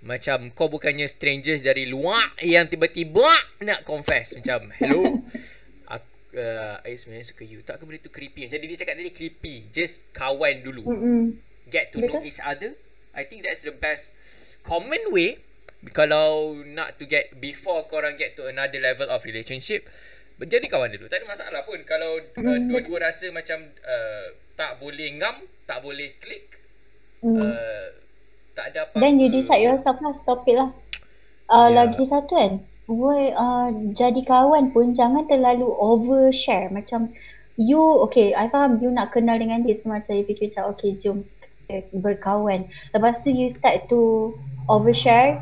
[0.00, 3.28] Macam kau bukannya strangers dari luar yang tiba-tiba
[3.60, 5.20] nak confess macam hello.
[5.92, 7.60] Aku uh, I sebenarnya suka you.
[7.60, 8.48] Tak ke benda tu creepy.
[8.48, 9.68] Jadi dia cakap tadi creepy.
[9.68, 10.88] Just kawan dulu.
[10.88, 11.22] Mm-mm.
[11.68, 12.30] get to know Betul.
[12.32, 12.72] each other.
[13.14, 14.14] I think that's the best
[14.62, 15.42] common way
[15.96, 19.88] kalau nak to get before korang get to another level of relationship.
[20.40, 21.08] Jadi kawan dulu.
[21.08, 25.84] Tak ada masalah pun kalau uh, Mm, dua-dua rasa macam uh, tak boleh ngam, tak
[25.84, 26.60] boleh klik.
[27.20, 27.36] Mm.
[27.36, 27.86] Uh,
[28.56, 29.00] tak ada apa-apa.
[29.04, 30.72] Then you decide yourself lah stop it lah.
[31.48, 31.84] Uh, Ya.
[31.84, 32.52] Lagi satu kan.
[32.90, 36.72] Boy, uh, jadi kawan pun jangan terlalu overshare.
[36.72, 37.12] Macam
[37.54, 40.96] you, okay, I faham you nak kenal dengan dia semua macam you fikir macam okay
[41.00, 41.28] jom
[41.92, 42.64] berkawan.
[42.90, 44.32] Lepas tu you start to
[44.66, 45.40] overshare.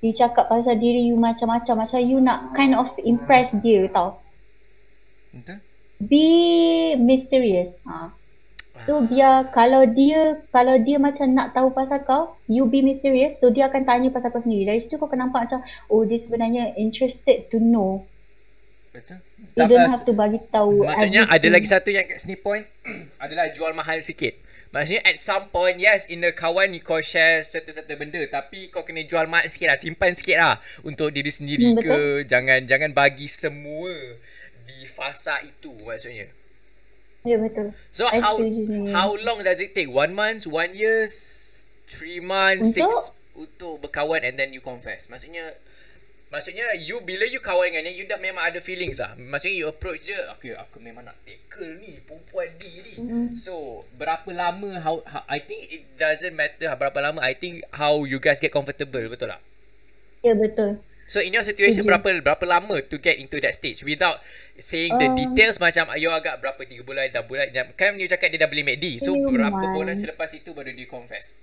[0.00, 1.82] You cakap pasal diri you macam-macam.
[1.82, 4.20] Macam you nak kind of impress dia tau.
[5.32, 5.58] Betul?
[5.98, 6.28] Be
[6.94, 7.72] mysterious.
[7.82, 8.12] Ha.
[8.84, 13.40] So biar kalau dia kalau dia macam nak tahu pasal kau, you be mysterious.
[13.40, 14.68] So dia akan tanya pasal kau sendiri.
[14.68, 18.04] Dari situ kau akan nampak macam oh dia sebenarnya interested to know.
[18.92, 19.24] Betul?
[19.36, 20.84] You Tak don't pas- have to bagi tahu.
[20.84, 21.52] Maksudnya ada everything.
[21.56, 22.68] lagi satu yang kat sini point
[23.24, 24.36] adalah jual mahal sikit.
[24.76, 28.20] Maksudnya at some point Yes in a kawan Kau share Certain-certain benda.
[28.28, 29.78] Tapi kau kena jual mat sikit lah.
[29.80, 32.28] Simpan sikit lah Untuk diri sendiri Hmm, ke?
[32.28, 33.96] Jangan Jangan bagi semua
[34.68, 36.28] Di fasa itu Maksudnya.
[37.24, 37.72] Ya betul.
[37.90, 38.86] So I how ni.
[38.92, 39.88] How long does it take?
[39.88, 41.08] One month One year
[41.88, 43.16] Three months Six Untuk?
[43.36, 45.08] Untuk berkawan And then you confess.
[45.08, 45.56] Maksudnya
[46.26, 49.14] Maksudnya you bila you kawan dengan dia you dah memang ada feelings lah.
[49.14, 52.94] Maksudnya you approach dia, okay aku memang nak tackle ni perempuan ni ni.
[52.98, 53.26] Mm-hmm.
[53.38, 58.02] So berapa lama how, how I think it doesn't matter berapa lama I think how
[58.02, 59.38] you guys get comfortable betul tak?
[60.26, 60.82] Ya betul.
[61.06, 61.94] So in your situation Mhm.
[61.94, 64.18] berapa berapa lama to get into that stage without
[64.58, 68.10] saying the Um, details macam you agak berapa 3 bulan dah bulan dah, kan you
[68.10, 68.98] cakap dia dah beli MACD.
[68.98, 71.38] So berapa bulan selepas itu baru dia confess?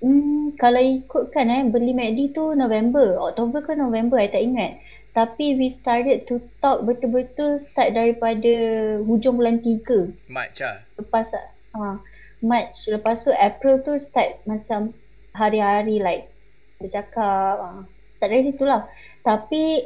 [0.00, 4.80] Hmm, kalau ikutkan eh, beli MACD tu November, Oktober ke November, I tak ingat.
[5.12, 8.52] Tapi we started to talk betul-betul start daripada
[9.04, 10.30] hujung bulan 3.
[10.30, 10.80] March lah.
[10.96, 11.28] Lepas
[11.76, 11.98] ha,
[12.40, 14.96] March, lepas tu April tu start macam
[15.36, 16.30] hari-hari like
[16.80, 17.84] dia cakap, ha,
[18.16, 18.88] start dari situ lah.
[19.20, 19.84] Tapi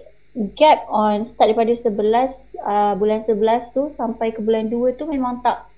[0.54, 5.42] gap on start daripada 11, uh, bulan 11 tu sampai ke bulan 2 tu memang
[5.42, 5.73] tak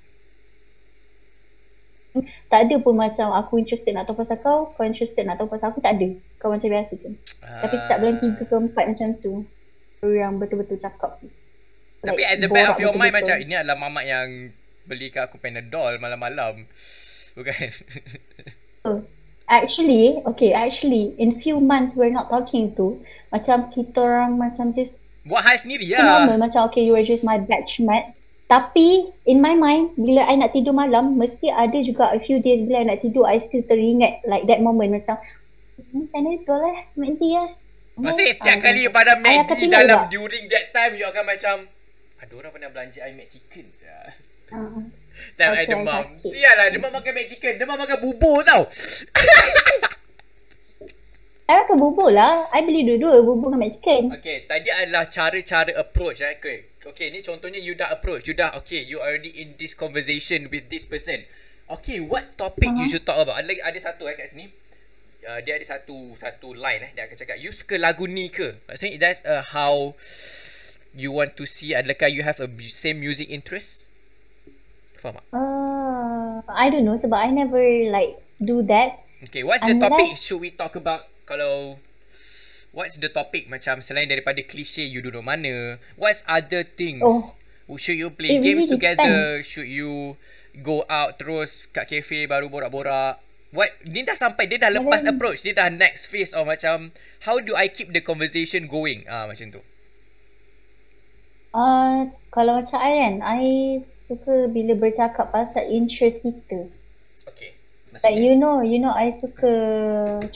[2.53, 5.73] tak ada pun macam aku interested nak tahu pasal kau, kau interested nak tahu pasal
[5.73, 6.09] aku, tak ada.
[6.39, 7.11] Kau macam biasa je.
[7.43, 9.33] Tapi start bulan 3 ke 4 macam tu.
[10.07, 11.19] Yang betul-betul cakap.
[12.05, 14.55] Tapi Like, at the back of your mind macam ini adalah mamak yang
[14.87, 16.65] belikan aku Panadol malam-malam.
[17.37, 17.69] Bukan?
[18.87, 19.03] Oh,
[19.47, 22.99] Actually, okay, actually, in few months we're not talking tu,
[23.31, 26.27] macam kita orang macam just Buat hal sendiri lah.
[26.27, 28.11] normal, macam okay, you are just my batchmate.
[28.47, 28.87] Tapi,
[29.25, 32.79] in my mind, bila I nak tidur malam, mesti ada juga a few days bila
[32.79, 35.19] I nak tidur, I still teringat like that moment macam,
[35.77, 37.49] hmm, macam ni betul eh, mesti eh.
[37.97, 40.13] Maksudnya Hmm, setiap ah, kali you pada I Maggi tinggal dalam juga.
[40.13, 41.57] during that time you akan macam
[42.17, 44.05] ada orang pernah belanja I Mac chicken sia.
[44.53, 44.85] Ah.
[45.35, 46.05] Time I Okay, demam.
[46.05, 46.29] sakit.
[46.29, 47.55] Sial lah demam makan Mac chicken.
[47.57, 48.69] Demam makan bubur tau.
[51.47, 52.51] I rasa bubur lah.
[52.51, 54.11] I beli dua-dua, bubur dengan McChicken.
[54.19, 56.37] Okay, tadi adalah cara-cara approach eh.
[56.37, 56.76] Okay.
[56.91, 58.27] Okay, ni contohnya you dah approach.
[58.31, 61.27] You dah, okay, you already in this conversation with this person.
[61.67, 62.83] Okay, what topic uh-huh.
[62.83, 63.43] you should talk about?
[63.43, 64.55] Ada, ada satu eh kat sini.
[65.27, 66.91] Uh, dia ada satu satu line eh.
[66.95, 68.63] Dia akan cakap, you suka lagu ni ke?
[68.71, 69.99] Maksudnya that's uh, how
[70.95, 71.75] you want to see.
[71.75, 73.91] Adakah you have a same music interest?
[74.95, 75.27] Faham tak?
[75.35, 79.03] Uh, I don't know sebab I never like do that.
[79.27, 81.83] Okay, what's the topic should we talk about kalau
[82.77, 85.81] what's the topic macam selain daripada cliche you duduk mana?
[85.97, 87.01] What's other things?
[87.01, 87.33] Oh.
[87.81, 89.41] Should you play It games really together?
[89.43, 90.21] Should you
[90.61, 93.19] go out terus kat cafe baru borak-borak?
[93.51, 96.93] What dia dah sampai dia dah lepas Then- approach, dia dah next phase of macam
[97.25, 99.09] how do I keep the conversation going?
[99.09, 99.65] Ah macam tu.
[101.57, 103.43] Uh, kalau macam I kan, I
[104.05, 106.69] suka bila bercakap pasal interest kita.
[107.25, 107.56] Okay.
[108.05, 109.55] Like Maksudnya, you know, you know I suka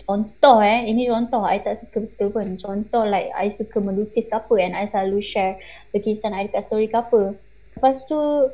[0.08, 2.48] contoh eh, ini contoh I tak suka betul pun.
[2.56, 5.60] Contoh like I suka melukis ke apa and I selalu share
[5.92, 7.36] lukisan I dekat story ke apa.
[7.76, 8.48] Lepas tu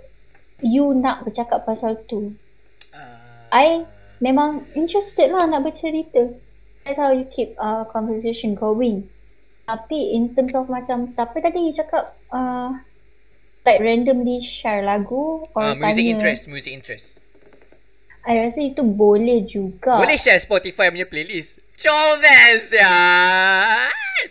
[0.64, 2.34] you nak bercakap pasal tu.
[2.96, 3.86] ah, I
[4.18, 6.34] memang interested lah nak bercerita.
[6.82, 9.06] That's how you keep uh, conversation going.
[9.66, 12.70] Tapi in terms of macam siapa tadi you cakap uh,
[13.66, 16.14] like randomly share lagu or ah, music tanya.
[16.14, 17.06] interest, music interest.
[18.26, 20.02] I rasa itu boleh juga.
[20.02, 21.62] Boleh share Spotify punya playlist.
[21.78, 22.96] Comel ya.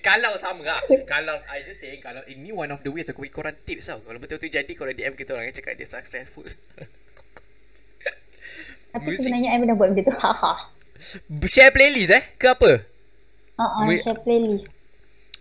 [0.03, 0.81] Kalau sama lah.
[1.11, 4.03] kalau I just saying kalau ini one of the ways aku bagi korang tips tau.
[4.03, 6.43] Kalau betul-betul jadi korang DM kita orang cakap dia successful.
[8.91, 10.13] Tapi Music- sebenarnya I pernah buat macam tu.
[10.15, 10.53] Haha.
[11.47, 12.83] share playlist eh ke apa?
[13.59, 14.67] Uh-uh, Mu- share playlist.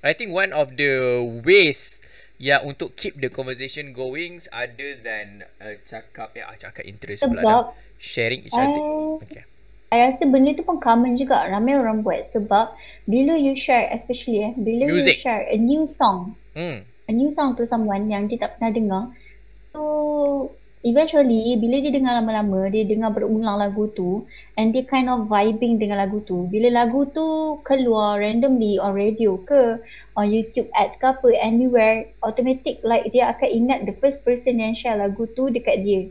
[0.05, 2.04] I think one of the ways
[2.44, 7.40] ya untuk keep the conversation going other than uh, cakap ya cakap interest pula dah.
[7.40, 7.64] Sebab
[7.96, 8.76] Sharing each other.
[8.76, 8.92] I-
[9.24, 9.42] Okay.
[9.88, 11.46] I rasa benda tu pun common juga.
[11.46, 12.26] Ramai orang buat.
[12.28, 12.74] Sebab
[13.07, 15.22] bila you share, especially eh, bila Music.
[15.22, 16.83] you share a new song, Hmm.
[17.07, 19.02] a new song to someone yang dia tak pernah dengar.
[19.46, 20.50] So,
[20.83, 25.78] eventually, bila dia dengar lama-lama, dia dengar berulang lagu tu and dia kind of vibing
[25.78, 26.44] dengan lagu tu.
[26.46, 27.24] Bila lagu tu
[27.62, 29.78] keluar randomly on radio ke,
[30.14, 34.74] on YouTube ads ke apa, anywhere, automatic like dia akan ingat the first person yang
[34.78, 36.11] share lagu tu dekat dia.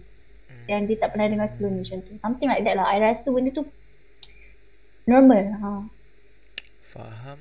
[0.67, 2.11] Yang dia tak pernah dengar sebelum ni macam tu.
[2.23, 2.87] Something like that lah.
[2.87, 3.67] I rasa benda tu
[5.07, 5.43] normal.
[5.59, 5.71] Ha.
[6.79, 7.39] Faham.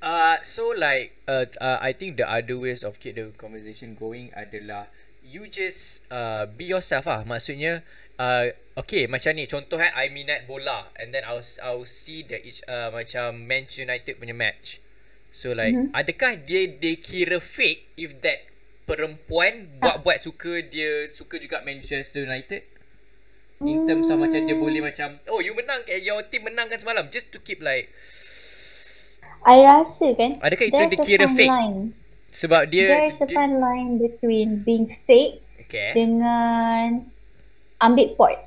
[0.00, 4.28] Uh, so like uh, uh, I think the other ways of keep the conversation going
[4.36, 4.92] adalah
[5.24, 7.24] you just uh, be yourself ah.
[7.24, 7.80] Maksudnya
[8.20, 12.40] uh, okay macam ni contoh eh I minat bola and then I'll I'll see the
[12.44, 14.84] each uh, macam Manchester United punya match.
[15.36, 15.92] So like mm-hmm.
[15.92, 18.48] adakah dia dia kira fake if that
[18.88, 22.64] perempuan buat-buat suka dia suka juga Manchester United?
[23.60, 27.32] In terms of macam dia boleh macam Oh you menang Your team menangkan semalam Just
[27.32, 27.88] to keep like
[29.44, 31.52] I rasa kan Adakah itu dia kira fake?
[31.52, 31.96] line.
[32.36, 37.08] Sebab dia, There's a fine line between being fake Okay dengan
[37.80, 38.42] ambil point.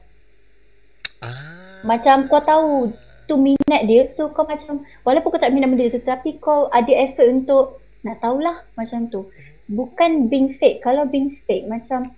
[1.25, 1.81] ah.
[1.85, 2.93] Macam kau tahu
[3.29, 6.89] tu minat dia so kau macam walaupun kau tak minat benda tu tapi kau ada
[6.89, 9.29] effort untuk nak tahulah macam tu.
[9.69, 10.81] Bukan being fake.
[10.81, 12.09] Kalau being fake macam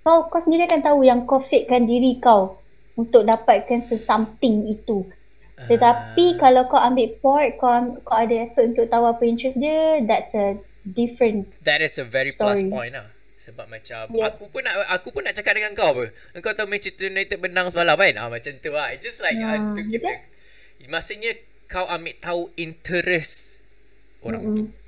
[0.00, 2.56] kau kau sendiri akan tahu yang kau fakekan diri kau
[2.96, 5.04] untuk dapatkan something itu.
[5.60, 10.32] Tetapi kalau kau ambil part, kau, kau ada effort untuk tahu apa interest dia, that's
[10.32, 10.56] a
[10.88, 11.52] different.
[11.68, 12.72] That is a very plus Sorry.
[12.72, 14.28] point lah sebab macam Yeah.
[14.28, 16.12] aku pun nak aku pun nak cakap dengan kau apa.
[16.44, 18.20] Kau tahu Manchester United menang semalam kan?
[18.20, 18.92] Ah macam tu lah.
[18.92, 20.12] It's just like Ya, uh, to keep betul.
[20.84, 21.32] the, maksudnya
[21.64, 23.64] kau ambil tahu interest
[24.20, 24.64] orang tu.
[24.68, 24.78] Mm-mm.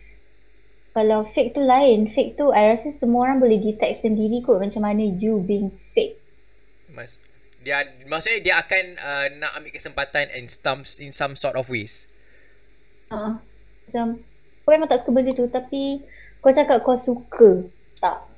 [0.92, 4.84] Kalau fake tu lain, fake tu I rasa semua orang boleh detect sendiri kot macam
[4.84, 6.20] mana you being fake.
[6.92, 7.24] Mas
[7.64, 12.04] dia maksudnya dia akan uh, nak ambil kesempatan in some in some sort of ways.
[13.08, 13.40] Uh,
[13.88, 14.20] macam
[14.68, 16.04] kau memang tak suka benda tu tapi
[16.44, 17.64] kau cakap kau suka.
[17.96, 18.31] Tak.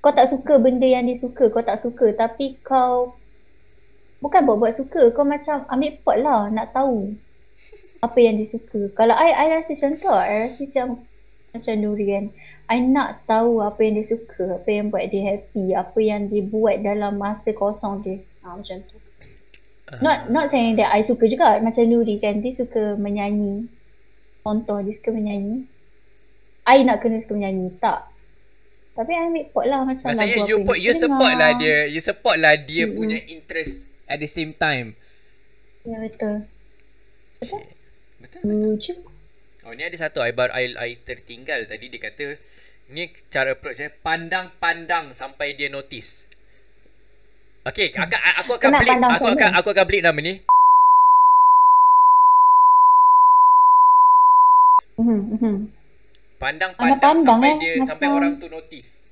[0.00, 3.16] Kau tak suka benda yang dia suka, kau tak suka tapi kau
[4.24, 7.16] bukan buat-buat suka, kau macam ambil pot lah nak tahu
[8.00, 8.88] apa yang dia suka.
[8.96, 10.86] Kalau I, I rasa contoh, I rasa macam
[11.52, 12.24] macam Nuri kan.
[12.70, 16.42] I nak tahu apa yang dia suka, apa yang buat dia happy, apa yang dia
[16.46, 18.22] buat dalam masa kosong dia.
[18.40, 18.96] Ha, macam tu.
[19.98, 22.38] Not not saying that I suka juga macam Nuri kan.
[22.40, 23.66] Dia suka menyanyi.
[24.46, 25.66] Contoh dia suka menyanyi.
[26.62, 27.74] I nak kena suka menyanyi.
[27.82, 28.06] Tak.
[29.00, 31.40] Tapi I ambil pot lah macam Maksudnya lagu you put, you support dengar.
[31.40, 33.00] lah dia, you support lah dia Mm-mm.
[33.00, 34.92] punya interest at the same time.
[35.88, 36.44] Ya betul.
[38.20, 38.44] Betul?
[38.44, 38.92] Lucu.
[39.64, 42.36] Oh ni ada satu I baru I, I tertinggal tadi dia kata
[42.92, 46.28] ni cara approach eh pandang-pandang sampai dia notice.
[47.64, 50.34] Okay, aku, aku akan blip pandang aku macam akan aku akan blip nama ni.
[55.00, 55.79] Mhm, mhm.
[56.40, 59.04] Pandang-pandang sampai eh, dia macam- sampai orang tu notice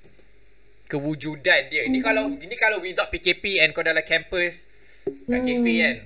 [0.87, 1.85] kewujudan dia.
[1.85, 4.64] Ni kalau ni kalau without PKP and kau dalam campus
[5.05, 5.85] kat cafe Hmm.
[5.85, 5.97] kan.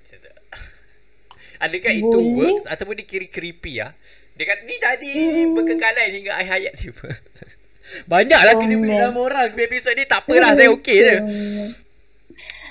[0.00, 0.30] Macam tu.
[1.64, 2.32] Adakah itu Boleh.
[2.34, 3.92] works ataupun dia kira creepy ah?
[4.32, 5.52] Dia kata ni jadi ni, ni Hmm.
[5.52, 6.92] berkekalan hingga akhir hayat dia.
[8.06, 11.16] Banyaklah kena beli nama orang episod ni tak apalah saya okey je.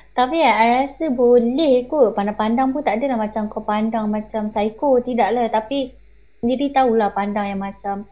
[0.10, 2.12] Tapi ya, I rasa boleh kot.
[2.12, 4.98] Pandang-pandang pun tak adalah macam kau pandang macam psycho.
[4.98, 5.48] Tidak lah.
[5.48, 5.96] Tapi
[6.40, 8.08] sendiri tahulah pandang yang macam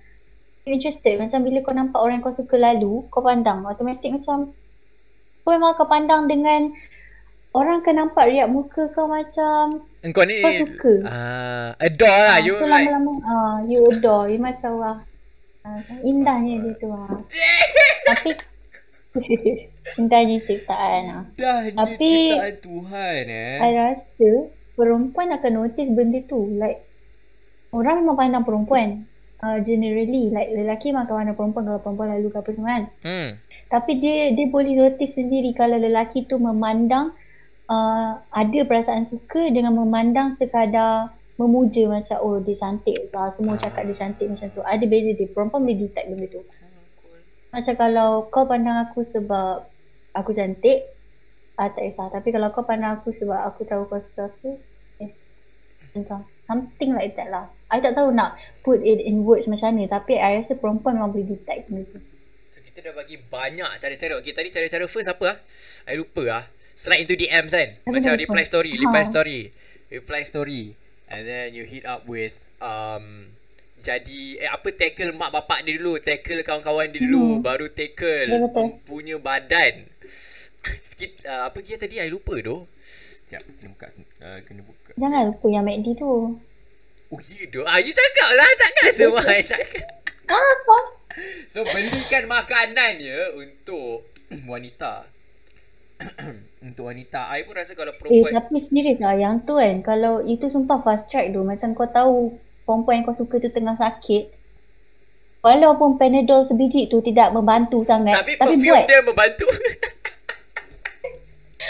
[0.63, 1.15] interested.
[1.15, 3.63] Macam bila kau nampak orang yang kau suka lalu, kau pandang.
[3.63, 4.51] Automatik macam
[5.43, 6.71] kau memang kau pandang dengan
[7.55, 10.93] orang akan nampak riak muka kau macam Engkau ni Kau suka.
[11.03, 14.28] ah adore lah ah, you so like lama-lama ah, you adore.
[14.28, 14.97] You macam wah.
[15.65, 17.11] ah, indahnya dia tu ah.
[18.07, 18.30] Tapi
[19.99, 21.23] indahnya ciptaan ah.
[21.36, 23.57] Dah ni Tapi- ciptaan Tuhan eh.
[23.59, 24.30] I rasa
[24.78, 26.39] perempuan akan notice benda tu.
[26.55, 26.86] Like,
[27.78, 29.05] orang memang pandang perempuan.
[29.38, 32.84] Uh, generally, like lelaki memang akan pandang perempuan kalau perempuan lalu ke apa semua kan.
[33.05, 33.30] hmm.
[33.67, 37.13] Tapi dia dia boleh notice sendiri kalau lelaki tu memandang
[37.69, 42.97] uh, ada perasaan suka dengan memandang sekadar memuja macam oh dia cantik.
[43.13, 44.61] So, semua cakap dia cantik macam tu.
[44.65, 45.30] Ada beza dia.
[45.30, 46.41] Perempuan boleh detect benda tu.
[47.53, 49.69] Macam kalau kau pandang aku sebab
[50.17, 50.89] aku cantik,
[51.61, 52.09] ah, tak kisah.
[52.09, 54.57] Tapi kalau kau pandang aku sebab aku tahu kau suka aku,
[54.97, 55.13] eh,
[55.93, 56.25] entah.
[56.49, 57.45] Something like that lah.
[57.68, 59.88] I tak tahu nak put it in words macam mana.
[59.89, 61.99] Tapi I rasa perempuan memang boleh detect benda tu.
[62.49, 64.13] So kita dah bagi banyak cara-cara.
[64.20, 65.38] Okay tadi cara-cara first apa ah?
[65.86, 66.43] I lupa ah.
[66.72, 67.70] Slide into DMs kan.
[67.76, 68.49] Apa Macam dia reply lupa?
[68.49, 69.09] story, reply Ha.
[69.09, 69.39] story.
[69.89, 70.63] Reply story.
[71.07, 73.32] And then you hit up with um
[73.78, 77.41] jadi eh apa tackle mak bapak dia dulu, tackle kawan-kawan dia dulu, Hmm.
[77.41, 78.39] baru tackle Ya,
[78.84, 79.88] punya badan.
[80.61, 82.68] Sikit uh, apa kia tadi I lupa doh.
[82.78, 83.88] Sekejap, kena buka.
[84.20, 84.91] Uh, kena buka.
[84.95, 86.36] Jangan lupa yang MACD tu.
[87.08, 87.64] Oh ya doh.
[87.64, 89.88] Ah you cakap lah takkan semua I cakap.
[90.28, 90.78] Apa?
[91.47, 94.12] So belikan makanan ya untuk
[94.51, 95.08] wanita.
[96.68, 97.32] untuk wanita.
[97.32, 99.80] I pun rasa kalau Eh perempuan tapi serius lah yang tu kan.
[99.88, 101.47] Kalau itu sumpah fast track tu.
[101.47, 102.16] Macam kau tahu
[102.68, 104.36] perempuan yang kau suka tu tengah sakit.
[105.47, 108.20] Walaupun Panadol sebiji tu tidak membantu sangat.
[108.20, 108.84] tapi tapi perfume buat.
[108.84, 109.47] dia membantu.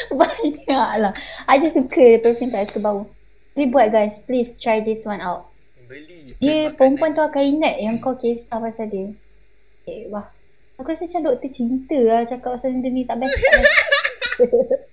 [0.18, 1.14] Banyak lah.
[1.46, 3.17] I just suka perfume tak suka bau.
[3.58, 5.50] Tapi buat guys, please try this one out.
[5.90, 6.38] Beli.
[6.38, 9.10] Dia perempuan tu akan ingat yang kau kisah pasal dia.
[9.90, 10.30] Eh, wah.
[10.78, 13.34] Aku rasa macam doktor cinta lah cakap pasal benda ni tak best.
[13.42, 13.58] Tak
[14.46, 14.86] best.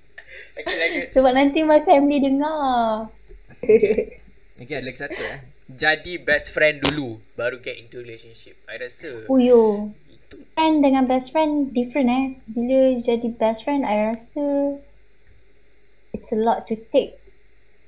[0.56, 1.00] Okay, lagi.
[1.12, 3.12] Sebab nanti my family dengar.
[4.56, 5.44] Okay, ada lagi satu eh.
[5.68, 8.56] Jadi best friend dulu baru get into relationship.
[8.64, 9.92] I rasa Uyo.
[10.08, 12.26] itu Friend dengan best friend different eh.
[12.48, 14.80] Bila jadi best friend, I rasa
[16.16, 17.20] a lot to take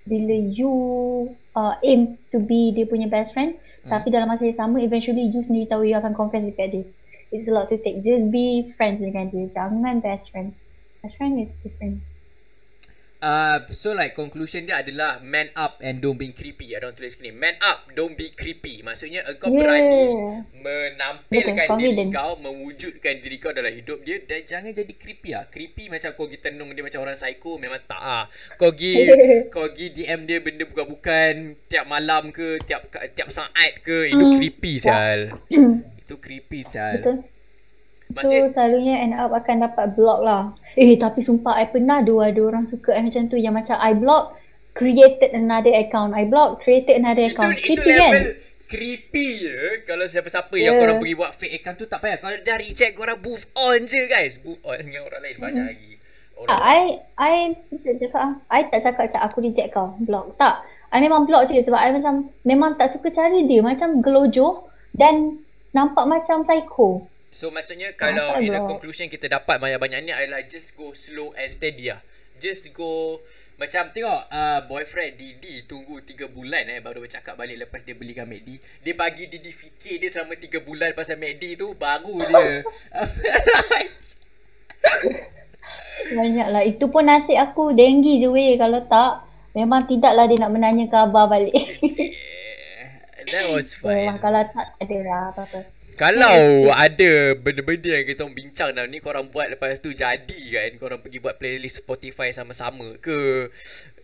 [0.06, 0.72] bila you
[1.58, 4.02] uh, aim to be dia punya best friend Hmm.
[4.02, 6.84] tapi dalam masa yang sama eventually you sendiri tahu you akan confess dekat dia.
[7.30, 8.02] It's a lot to take.
[8.02, 9.46] Just be friends dengan dia.
[9.54, 10.58] Jangan best friend.
[11.06, 12.02] Best friend is different.
[13.16, 16.76] Uh, so like conclusion dia adalah man up and don't be creepy.
[16.76, 17.32] Ada orang tulis ni.
[17.32, 18.84] Man up, don't be creepy.
[18.84, 19.58] Maksudnya engkau Yeah.
[19.58, 20.02] berani
[20.54, 22.10] menampilkan Betul, diri confident.
[22.12, 25.44] kau, mewujudkan diri kau dalam hidup dia dan jangan jadi creepy ah.
[25.46, 28.24] Creepy macam kau pergi tenung dia macam orang psycho memang tak ah.
[28.54, 28.92] Kau pergi
[29.52, 31.32] kau pergi DM dia benda bukan-bukan
[31.66, 32.84] tiap malam ke, tiap
[33.16, 34.36] tiap saat ke, itu Hmm.
[34.36, 35.20] creepy sial.
[36.02, 37.00] itu creepy sial.
[37.00, 37.16] Betul.
[38.06, 40.42] Maksud So selalunya end up akan dapat block lah.
[40.78, 43.92] Eh tapi sumpah I pernah ada ada orang suka I macam tu yang macam I
[43.98, 44.38] block
[44.72, 46.14] created another account.
[46.14, 47.56] I block created another itu account.
[47.58, 48.12] itu Creepy kan?
[48.12, 48.26] level
[48.66, 50.74] creepy je kalau siapa-siapa Yeah.
[50.74, 53.86] yang korang pergi buat fake account tu tak payah kalau dah reject korang move on
[53.86, 55.92] je guys move on dengan orang lain banyak lagi
[56.34, 56.80] orang Ah, I
[57.14, 57.32] I
[57.70, 60.34] macam cakap ah, I tak cakap macam aku reject kau, block.
[60.34, 60.66] Tak.
[60.90, 65.38] I memang block je sebab I macam memang tak suka cara dia macam gelojoh dan
[65.70, 67.06] nampak macam psycho.
[67.36, 71.52] So maksudnya kalau in the conclusion kita dapat banyak-banyak ni adalah just go slow and
[71.52, 72.00] steady lah
[72.40, 73.20] just go
[73.60, 78.24] macam tengok uh, boyfriend Didi tunggu 3 bulan eh baru bercakap balik lepas dia belikan
[78.24, 82.64] McD dia bagi Didi fikir dia selama 3 bulan pasal McD tu baru dia
[86.06, 86.62] Banyak lah.
[86.62, 88.54] Itu pun nasib aku denggi je weh.
[88.54, 89.26] Kalau tak,
[89.58, 91.50] memang tidaklah dia nak menanya khabar balik.
[93.32, 95.75] that was Memang fun kalau tak, tak ada lah apa-apa.
[95.96, 100.76] Kalau ada benda-benda yang kita orang bincang dalam ni korang buat lepas tu jadi kan
[100.76, 103.48] korang pergi buat playlist Spotify sama-sama ke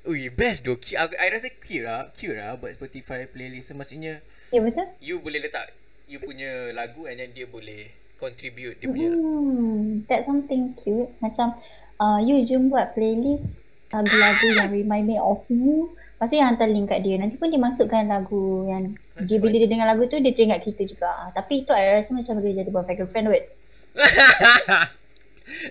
[0.02, 4.18] Ui best doh aku, I rasa cute lah Cute lah buat Spotify playlist so, Maksudnya
[4.50, 4.82] Ya betul?
[4.98, 5.70] You boleh letak
[6.10, 7.86] You punya lagu And then dia boleh
[8.18, 11.10] Contribute dia punya Hmm, that's something cute.
[11.22, 11.54] Macam
[12.02, 13.58] uh, you jom buat playlist
[13.92, 15.92] lagu-lagu yang remind me of you.
[16.22, 17.18] Lepas tu yang hantar link kat dia.
[17.18, 20.62] Nanti pun dia masukkan lagu yang That's dia bila dia dengar lagu tu dia teringat
[20.62, 21.10] kita juga.
[21.10, 23.50] Ah, Tapi itu I rasa macam boleh jadi boyfriend girlfriend wait.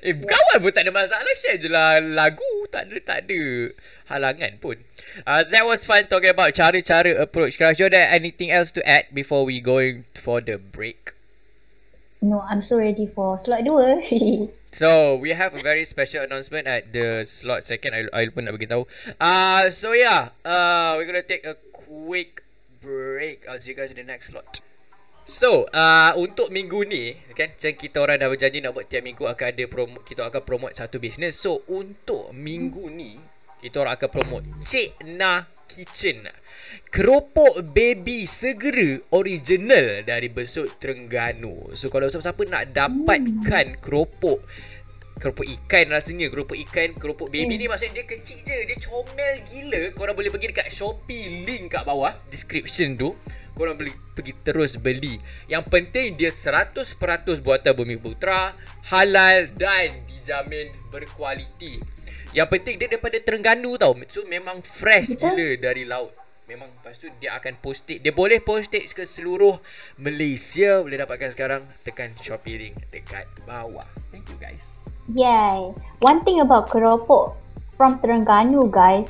[0.03, 3.71] Eh kawan pun tak ada masalah Share je lah lagu Tak ada tak ada
[4.11, 4.75] Halangan pun
[5.23, 9.47] uh, That was fun talking about Cara-cara approach Kira there anything else to add Before
[9.47, 11.15] we going for the break
[12.21, 14.49] No, I'm so ready for slot 2.
[14.71, 17.91] So we have a very special announcement at the slot second.
[17.91, 18.87] I I lupa nak beritahu.
[19.19, 22.47] Ah, uh, so yeah, uh, we're gonna take a quick
[22.79, 23.43] break.
[23.51, 24.63] I'll see you guys in the next slot.
[25.27, 29.27] So, uh, untuk minggu ni, kan, macam kita orang dah berjanji nak buat tiap minggu
[29.27, 31.35] akan ada promo, kita akan promote satu business.
[31.35, 33.19] So, untuk minggu ni,
[33.61, 35.45] kita orang akan promote Cik Na
[35.77, 36.27] Kitchen.
[36.91, 41.71] Keropok baby segera original dari Besut Terengganu.
[41.75, 44.43] So, kalau siapa-siapa nak dapatkan keropok
[45.21, 49.81] keropok ikan rasanya keropok ikan keropok baby ni maksudnya dia kecil je dia comel gila
[49.93, 53.13] korang boleh pergi dekat Shopee link kat bawah description tu
[53.53, 56.97] korang boleh pergi terus beli yang penting dia 100%
[57.45, 58.57] buatan Bumi Putra
[58.89, 61.77] halal dan dijamin berkualiti
[62.31, 65.35] yang penting dia daripada Terengganu tau so memang fresh Betul.
[65.35, 66.13] gila dari laut
[66.49, 69.55] Memang lepas tu dia akan post it Dia boleh post it ke seluruh
[69.95, 75.73] Malaysia Boleh dapatkan sekarang Tekan Shopee link dekat bawah Thank you guys Yay.
[75.99, 77.35] One thing about keropok
[77.75, 79.09] from Terengganu guys.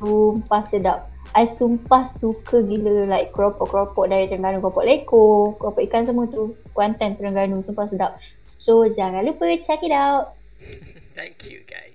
[0.00, 1.12] Sumpah sedap.
[1.36, 4.58] I sumpah suka gila like keropok-keropok dari Terengganu.
[4.64, 6.56] Keropok leko, keropok ikan semua tu.
[6.72, 7.62] Kuantan Terengganu.
[7.62, 8.16] Sumpah sedap.
[8.56, 10.34] So jangan lupa check it out.
[11.18, 11.89] Thank you guys.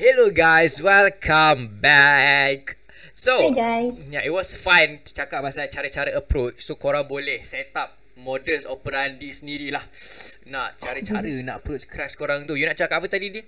[0.00, 2.80] Hello guys, welcome back.
[3.12, 4.00] So, Hey guys.
[4.08, 6.64] yeah, it was fun cakap pasal cara-cara approach.
[6.64, 9.84] So korang boleh set up modus operandi sendirilah.
[10.48, 12.56] Nak cara-cara nak approach crush korang tu.
[12.56, 13.44] You nak cakap apa tadi dia?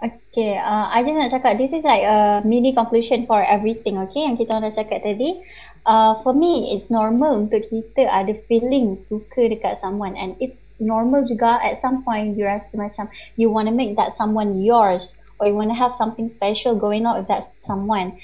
[0.00, 4.24] Okay, uh, I just nak cakap this is like a mini conclusion for everything, okay?
[4.24, 5.44] Yang kita orang dah cakap tadi.
[5.82, 11.26] Uh, for me, it's normal untuk kita ada feeling suka dekat someone and it's normal
[11.26, 15.02] juga at some point you rasa macam you want to make that someone yours
[15.42, 18.14] or you want to have something special going on with that someone.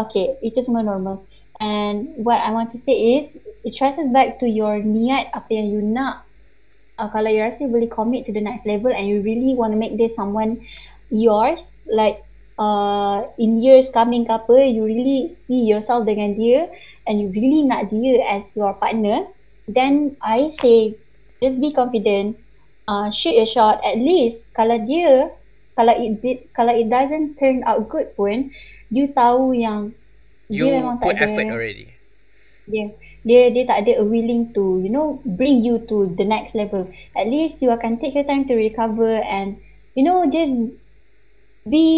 [0.00, 1.20] Okay, itu semua normal.
[1.60, 5.68] And what I want to say is, it traces back to your niat apa yang
[5.76, 6.24] you nak.
[6.96, 9.76] Uh, kalau you rasa you boleh commit to the next level and you really want
[9.76, 10.62] to make this someone
[11.12, 12.24] yours like
[12.58, 16.70] uh, in years coming ke apa you really see yourself dengan dia
[17.04, 19.28] and you really nak dia as your partner
[19.68, 20.96] then I say
[21.40, 22.36] just be confident.
[22.84, 23.80] Uh, shoot your shot.
[23.80, 25.32] At least kalau dia
[25.74, 28.52] kalau it did, kalau it doesn't turn out good pun
[28.92, 29.96] you tahu yang
[30.52, 31.86] You dia memang put tak effort ada already.
[32.68, 32.92] dia
[33.24, 36.84] dia dia tak ada a willing to you know bring you to the next level.
[37.16, 39.56] At least you akan take your time to recover and
[39.96, 40.52] you know just
[41.64, 41.88] be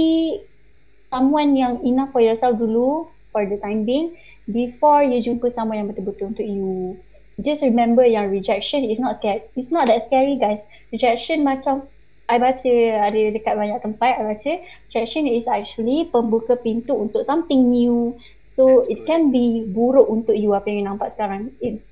[1.11, 4.15] someone yang enough for yourself dulu for the time being
[4.51, 6.99] before you jumpa someone yang betul-betul untuk you.
[7.37, 9.45] Just remember yang rejection is not scary.
[9.59, 10.63] It's not that scary guys.
[10.89, 11.85] Rejection macam
[12.27, 12.73] I baca
[13.07, 14.53] ada dekat banyak tempat I baca
[14.91, 18.17] rejection is actually pembuka pintu untuk something new.
[18.57, 19.07] So That's it good.
[19.07, 21.53] can be buruk untuk you apa yang you nampak sekarang.
[21.61, 21.85] It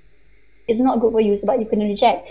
[0.65, 2.25] it's not good for you sebab you kena reject.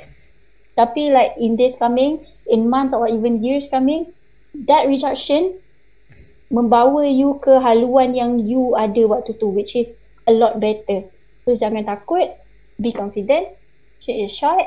[0.73, 4.09] Tapi like in days coming, in months or even years coming,
[4.65, 5.53] that rejection
[6.49, 9.93] membawa you ke haluan yang you ada waktu tu which is
[10.27, 11.07] a lot better.
[11.43, 12.31] So jangan takut,
[12.79, 13.55] be confident,
[13.99, 14.63] shoot your shot,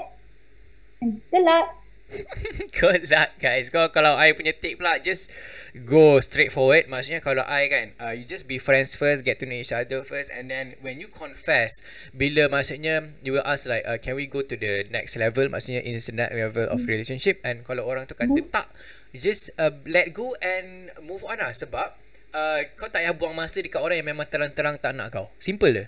[1.00, 1.72] and good luck.
[2.80, 3.66] Good luck guys.
[3.74, 5.26] Kau kalau I punya take pula Just
[5.74, 6.86] go straight forward.
[6.86, 10.06] Maksudnya kalau I kan uh, You just be friends first Get to know each other
[10.06, 11.74] first And then When you confess
[12.14, 15.50] Bila maksudnya You will ask like uh, Can we go to the next level?
[15.50, 17.42] Maksudnya in the next level of relationship.
[17.42, 18.70] And kalau orang tu kata tak
[19.10, 21.50] Just uh, let go And move on lah.
[21.50, 25.26] Sebab uh, Kau tak payah buang masa Dekat orang yang memang terang-terang Tak nak kau.
[25.38, 25.84] Simple je.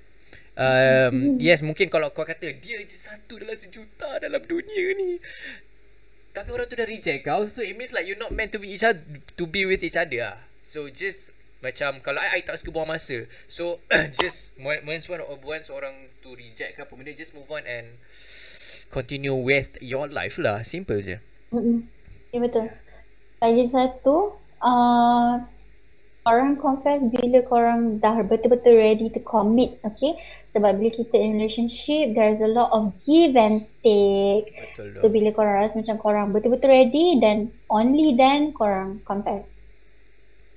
[0.59, 5.23] Um, yes mungkin kalau kau kata dia je satu dalam sejuta dalam dunia ni.
[6.35, 8.75] Tapi orang tu dah reject kau So it means like You're not meant to be
[8.75, 9.01] each other
[9.39, 10.37] To be with each other lah
[10.67, 11.31] So just
[11.65, 13.83] Macam Kalau I, I tak suka buang masa So
[14.21, 17.97] Just Once one Once orang tu reject ke apa benda Just move on and
[18.89, 20.65] Continue with Your life lah.
[20.65, 21.21] Simple je.
[22.33, 22.73] Ya betul.
[23.39, 25.33] Lagi satu, uh,
[26.29, 30.13] orang confess bila korang dah betul-betul ready to commit, okay?
[30.53, 34.53] Sebab bila kita in relationship, there's a lot of give and take.
[34.53, 39.49] Betul So bila korang rasa macam korang betul-betul ready, then only then korang confess.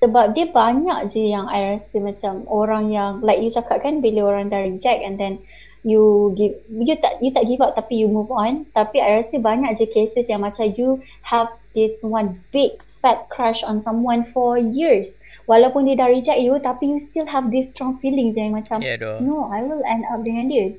[0.03, 4.33] Sebab dia banyak je yang I rasa macam orang yang like you cakap kan bila
[4.33, 5.39] orang dah reject and then
[5.85, 9.37] you give you tak you tak give up tapi you move on tapi I rasa
[9.37, 14.57] banyak je cases yang macam you have this one big fat crush on someone for
[14.57, 15.13] years
[15.51, 18.95] walaupun dia dah reject you tapi you still have this strong feelings yang macam Yeah
[19.19, 20.71] no I will end up dengan dia.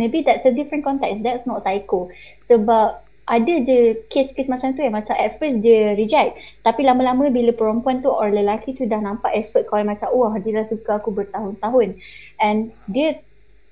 [0.00, 1.20] Maybe that's a different context.
[1.20, 2.08] That's not psycho.
[2.48, 6.34] Sebab ada je case-case macam tu yang macam at first dia reject.
[6.66, 10.34] Tapi lama-lama bila perempuan tu or lelaki tu dah nampak effort kau yang macam wah
[10.40, 12.00] dia dah suka aku bertahun-tahun.
[12.40, 13.20] And dia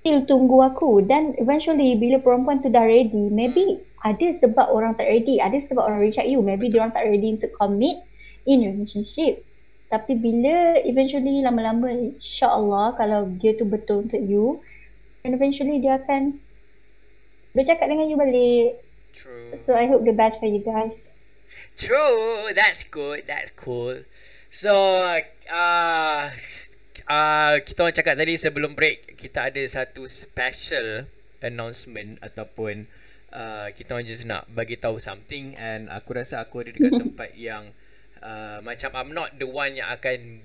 [0.05, 1.03] still tunggu aku.
[1.09, 5.41] Dan eventually bila perempuan tu dah ready maybe ada sebab orang tak ready.
[5.41, 6.45] Ada sebab orang reject you.
[6.45, 7.97] Maybe dia orang tak ready untuk commit
[8.45, 9.41] in relationship
[9.91, 14.63] tapi bila eventually lama-lama insyaAllah kalau dia tu betul untuk you
[15.27, 16.39] and eventually dia akan
[17.51, 18.79] bercakap dengan you balik.
[19.11, 19.59] True.
[19.67, 20.95] So I hope the best for you guys.
[21.75, 22.55] True.
[22.55, 23.27] That's good.
[23.27, 24.07] That's cool.
[24.51, 24.75] So
[25.51, 26.27] uh,
[27.07, 31.07] uh, Kita orang cakap tadi sebelum break Kita ada satu special
[31.39, 32.91] announcement Ataupun
[33.31, 37.31] uh, Kita orang just nak bagi tahu something And aku rasa aku ada dekat tempat
[37.39, 37.71] yang
[38.23, 40.45] uh, Macam I'm not the one yang akan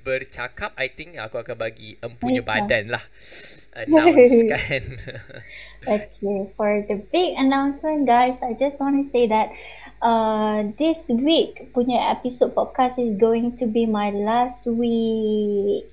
[0.00, 2.66] bercakap I think aku akan bagi empunya Baiklah.
[2.66, 3.04] badan lah
[3.80, 4.84] Announce kan
[5.88, 9.48] Okay, for the big announcement, guys, I just want to say that
[10.04, 15.88] uh, this week punya episode podcast is going to be my last week.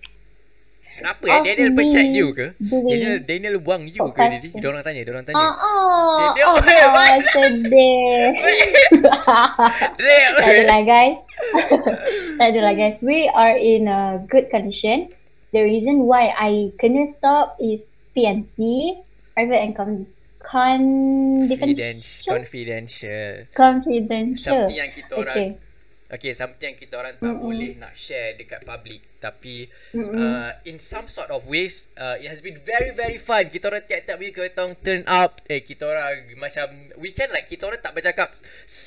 [0.97, 2.47] Kenapa eh Of Daniel pecat you ke?
[2.57, 4.33] Daniel, Daniel buang you ke podcast.
[4.41, 4.49] Didi?
[4.57, 7.21] Diorang tanya, diorang tanya Ah ah, Dia- dia- ah, wait, ah, what?
[7.29, 8.17] sedih.
[9.93, 11.17] Daniel tak adalah guys.
[12.41, 12.97] tak adalah guys.
[13.05, 15.13] We are in a good condition.
[15.53, 17.79] The reason why I kena stop is
[18.11, 18.57] PNC,
[19.37, 19.89] private and con
[20.41, 22.31] Confidential.
[22.31, 22.31] confidential.
[22.31, 23.31] Confidential.
[23.51, 24.41] Confidential.
[24.63, 25.49] Something yang kita orang Okay.
[26.07, 27.43] Okay, something yang kita orang tak Mm-mm.
[27.43, 29.03] boleh nak share dekat public.
[29.19, 30.15] Tapi Mm-mm.
[30.15, 33.51] uh, in some sort of ways uh, It has been very very fun.
[33.51, 37.51] Kita orang tiap-tiap minggu kita orang turn up Eh kita orang macam We can like
[37.51, 38.31] kita orang tak bercakap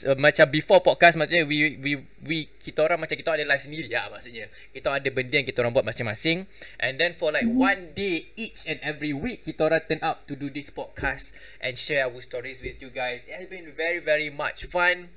[0.08, 1.20] uh, Macam before podcast.
[1.20, 1.92] Maksudnya we, we,
[2.24, 4.46] we Kita orang macam kita orang ada live sendiri lah maksudnya.
[4.72, 6.48] Kita orang ada benda yang kita orang buat masing-masing.
[6.80, 10.32] And then for like one day each and every week Kita orang turn up to
[10.32, 13.28] do this podcast And share our stories with you guys.
[13.28, 15.12] It has been very very much fun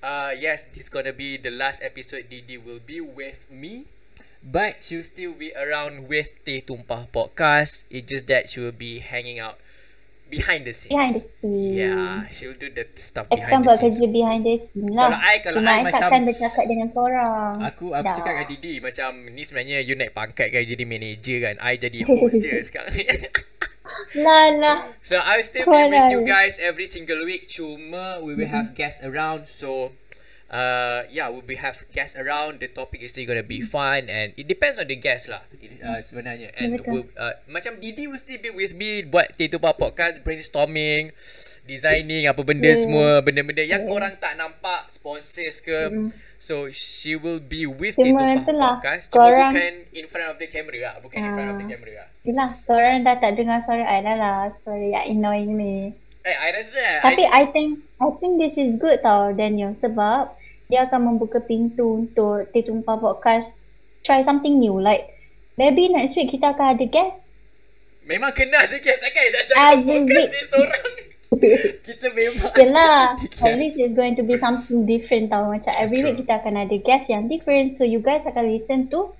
[0.00, 3.84] Uh, yes, this gonna be the last episode Didi will be with me.
[4.40, 7.84] But she'll still be around with Teh Tumpah podcast.
[7.92, 9.60] It's just that she will be hanging out
[10.26, 10.96] behind the scenes.
[10.96, 11.76] Behind the scenes.
[11.76, 14.00] Yeah, she'll do the stuff Aku behind kan the scenes.
[14.00, 15.12] kerja behind the scene lah.
[15.12, 17.54] Kalau I- kalau Cuma I I macam- takkan bercakap dengan korang.
[17.60, 18.16] Aku aku Dah.
[18.16, 21.54] cakap dengan Didi macam ni sebenarnya you naik pangkat kan jadi manager kan.
[21.60, 23.04] I jadi host je sekarang ni.
[24.16, 24.78] Lah lah.
[25.02, 27.48] So I'll still be with you guys every single week.
[27.48, 29.46] Cuma we will have guests around.
[29.46, 29.92] So
[30.50, 32.58] uh, yeah, we'll be have guests around.
[32.58, 35.46] The topic is still gonna be fun, and it depends on the guest lah.
[35.56, 36.90] It, uh, sebenarnya, and Betul.
[36.90, 41.14] we'll, uh, macam Didi will still be with me buat T2 podcast brainstorming,
[41.64, 42.82] designing apa benda Yeah.
[42.82, 46.10] semua, benda-benda yang korang tak nampak sponsors ke.
[46.40, 49.12] So she will be with Cuma T2 itulah, podcast.
[49.12, 51.70] Cuma korang- bukan in front of the camera lah, bukan in front of the Ah.
[51.70, 52.08] camera lah.
[52.20, 54.38] Yelah, korang dah tak dengar suara dah lah.
[54.64, 55.76] Suara yang annoying ni.
[56.20, 60.36] Eh, I rasa Tapi I, I think I think this is good tau Daniel sebab
[60.70, 63.50] dia akan membuka pintu untuk T24 Podcast
[64.06, 65.10] try something new like
[65.58, 67.18] maybe next week kita akan ada guest
[68.06, 70.30] memang kena ada guest takkan nak cakap podcast week.
[70.30, 70.86] ni seorang.
[71.86, 76.10] Kita memang Yelah At least it's going to be something different tau Macam every True.
[76.10, 79.14] week kita akan ada guest yang different So you guys akan listen to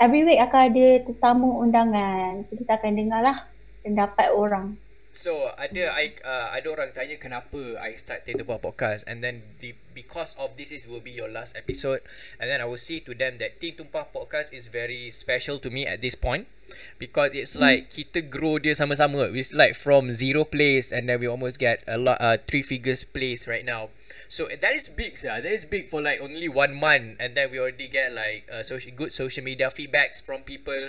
[0.00, 3.38] Every week akan ada tetamu undangan So kita akan dengar lah
[3.84, 4.80] Pendapat orang
[5.12, 9.44] So ada I uh, ada orang tanya kenapa I start Tato Bar podcast and then
[9.60, 12.00] the, because of this is will be your last episode.
[12.40, 15.68] And then I will say to them that Tin Tumpah podcast is very special to
[15.68, 16.48] me at this point
[16.96, 19.28] because it's like kita grow dia sama-sama.
[19.36, 23.04] It's like from zero place and then we almost get a lot uh, three figures
[23.04, 23.92] place right now.
[24.32, 25.44] So that is big sir.
[25.44, 28.64] that is big for like only one month and then we already get like uh,
[28.64, 30.88] social good social media feedbacks from people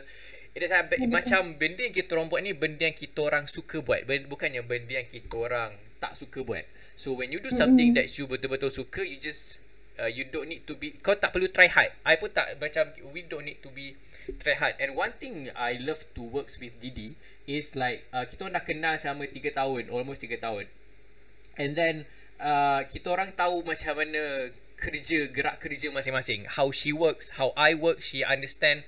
[0.54, 3.82] It is a, macam benda yang kita orang buat ni benda yang kita orang suka
[3.82, 4.06] buat.
[4.06, 6.62] Bukannya benda yang kita orang tak suka buat.
[6.94, 9.58] So when you do something that you betul-betul suka, you just
[9.98, 11.90] uh, you don't need to be kau tak perlu try hard.
[12.06, 13.98] I pun tak macam we don't need to be
[14.38, 14.78] try hard.
[14.78, 17.18] And one thing I love to works with Didi
[17.50, 20.70] is like uh, kita orang dah kenal selama 3 tahun, almost 3 tahun.
[21.58, 22.06] And then
[22.38, 26.46] uh, kita orang tahu macam mana kerja gerak kerja masing-masing.
[26.60, 28.84] How she works, how I work, she understand.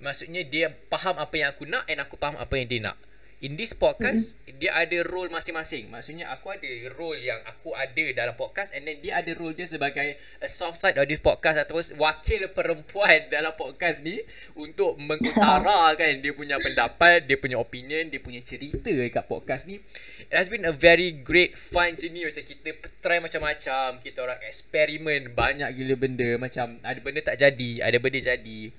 [0.00, 2.96] Maksudnya dia faham apa yang aku nak and aku faham apa yang dia nak.
[3.44, 4.56] In this podcast, mm-hmm.
[4.56, 5.92] dia ada role masing-masing.
[5.92, 9.68] Maksudnya aku ada role yang aku ada dalam podcast and then dia ada role dia
[9.68, 14.16] sebagai a soft side of this podcast ataupun wakil perempuan dalam podcast ni
[14.56, 19.84] untuk mengutarakan dia punya pendapat, dia punya opinion, dia punya cerita dekat podcast ni.
[20.32, 22.72] It has been a very great fun journey macam kita
[23.04, 28.16] try macam-macam, kita orang eksperimen banyak gila benda macam ada benda tak jadi, ada benda
[28.16, 28.72] jadi.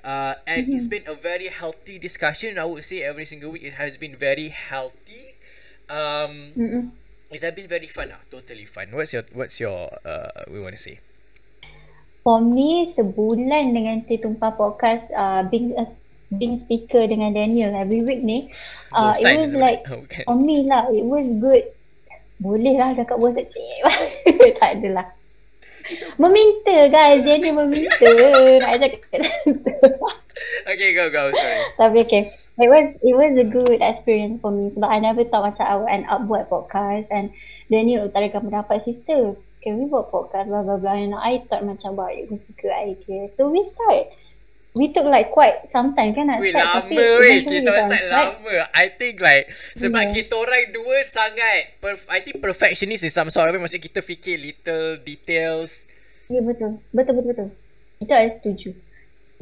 [0.00, 2.58] Uh, and it's been a very healthy discussion.
[2.58, 5.36] I would say every single week it has been very healthy.
[5.90, 6.84] Um, Mm-mm.
[7.30, 8.12] it's been very fun.
[8.12, 8.88] Ah, totally fun.
[8.92, 10.98] What's your What's your uh, we want to say?
[12.20, 15.88] For me, sebulan dengan T24 Podcast uh, being, uh,
[16.28, 18.52] being speaker dengan Daniel every week ni,
[18.96, 20.28] uh, it was like, bukan.
[20.28, 21.64] for me lah, it was good.
[22.40, 23.80] Boleh lah cakap bosan cik.
[24.60, 25.12] tak adalah.
[26.20, 28.08] Meminta guys, Daniel meminta.
[28.62, 29.22] Nak cakap.
[30.64, 31.28] Okay, go go.
[31.36, 31.60] Sorry.
[31.76, 32.22] Tapi okay.
[32.60, 35.74] It was it was a good experience for me sebab I never thought macam I
[35.76, 37.32] would end up buat podcast and
[37.72, 39.36] Daniel utarakan pendapat sister.
[39.60, 43.32] Can we buat podcast blah blah blah and I thought macam wah you suka idea.
[43.36, 44.12] So we start.
[44.70, 47.90] We took like quite some time kan nak Weh start lama weh eventually Kita orang
[47.90, 48.06] start.
[48.06, 50.14] lama I think like Sebab Yeah.
[50.14, 54.38] kita orang dua sangat perf- I think perfectionist in some sort of Maksudnya kita fikir
[54.38, 55.90] little details
[56.26, 56.78] Ya betul.
[56.94, 57.48] Betul betul betul.
[57.98, 58.70] Itu I setuju.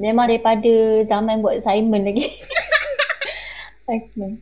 [0.01, 0.72] Memang daripada
[1.05, 2.33] zaman buat assignment lagi.
[3.93, 4.41] okay.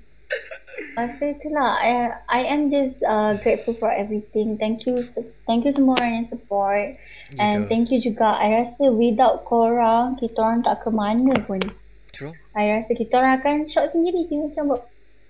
[0.94, 1.90] Masa itulah I,
[2.30, 4.56] I am just uh, grateful for everything.
[4.56, 5.02] Thank you
[5.44, 6.96] thank you semua orang yang support.
[7.34, 8.38] And thank you juga.
[8.38, 11.58] I rasa without korang kita orang tak ke mana pun.
[12.14, 14.82] True I rasa kita orang akan shot sendiri je macam buat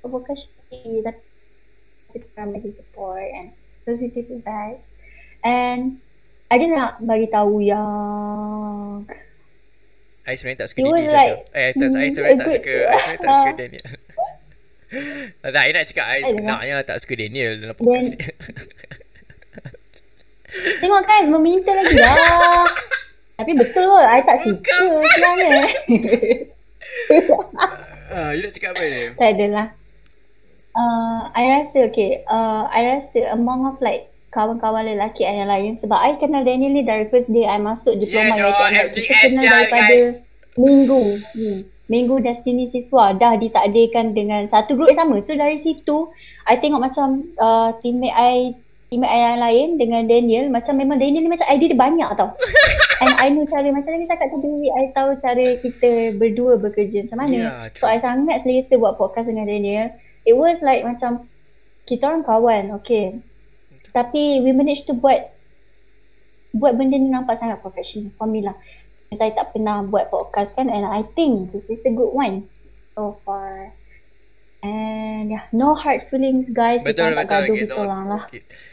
[0.05, 1.20] podcast sendiri tapi
[2.12, 3.49] kita orang bagi support and
[3.82, 4.78] positive feedback.
[5.40, 5.99] And
[6.47, 9.03] I just nak bagi tahu yang
[10.22, 13.18] I sebenarnya tak suka Didi like- like, Eh tak, I sebenarnya tak suka I sebenarnya
[13.18, 13.51] tak suka.
[13.57, 13.86] Daniel
[15.42, 18.18] Tak, I nak cakap I sebenarnya tak suka Daniel dalam podcast ni
[20.78, 22.64] tengok kan meminta lagi lah.
[23.38, 24.00] Tapi betul ke?
[24.00, 25.64] I tak suka sebenarnya.
[28.07, 29.02] Ah, You nak cakap apa ni?
[29.18, 29.66] tak adalah.
[30.72, 32.22] Uh, I rasa okay.
[32.24, 36.70] Uh, I rasa among of like kawan-kawan lelaki I yang lain sebab I kenal Daniel
[36.70, 38.48] ni dari first day I masuk Yeah, diploma no.
[38.52, 40.07] Like, MDS Kita kenal daripada guys.
[40.54, 41.02] minggu.
[41.34, 41.59] Hmm.
[41.86, 45.16] Minggu Destiny Siswa dah ditakdirkan dengan satu grup yang sama.
[45.22, 45.96] So dari situ
[46.44, 48.34] I tengok macam uh, teammate I
[48.87, 52.30] teammate yang lain dengan Daniel macam memang Daniel ni macam idea dia banyak tau.
[53.03, 57.18] And I know cara macam mana cakap tadi I tahu cara kita berdua bekerja macam
[57.26, 57.34] mana.
[57.34, 57.91] Yeah, so.
[57.91, 59.93] I sangat selesa buat podcast dengan Daniel.
[60.24, 61.28] It was like macam
[61.84, 63.20] kita orang kawan, okay.
[63.93, 65.34] Tapi we managed to buat
[66.57, 68.57] buat benda ni nampak sangat professional for me lah.
[69.12, 72.49] Saya tak pernah buat podcast kan and I think this is a good one
[72.97, 73.76] so far.
[74.66, 76.82] And yeah, no hard feelings guys.
[76.82, 78.22] Betul kita orang tak betul gaduh kita kita orang lah.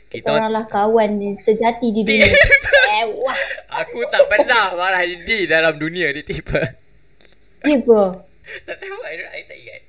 [0.10, 2.30] kita, orang lah kawan ni sejati di dunia.
[3.24, 3.40] Wah.
[3.84, 6.62] Aku tak pernah marah Didi dalam dunia ni tiba.
[7.64, 8.04] Ya ke?
[8.68, 9.82] tak tahu, I, I tak ingat.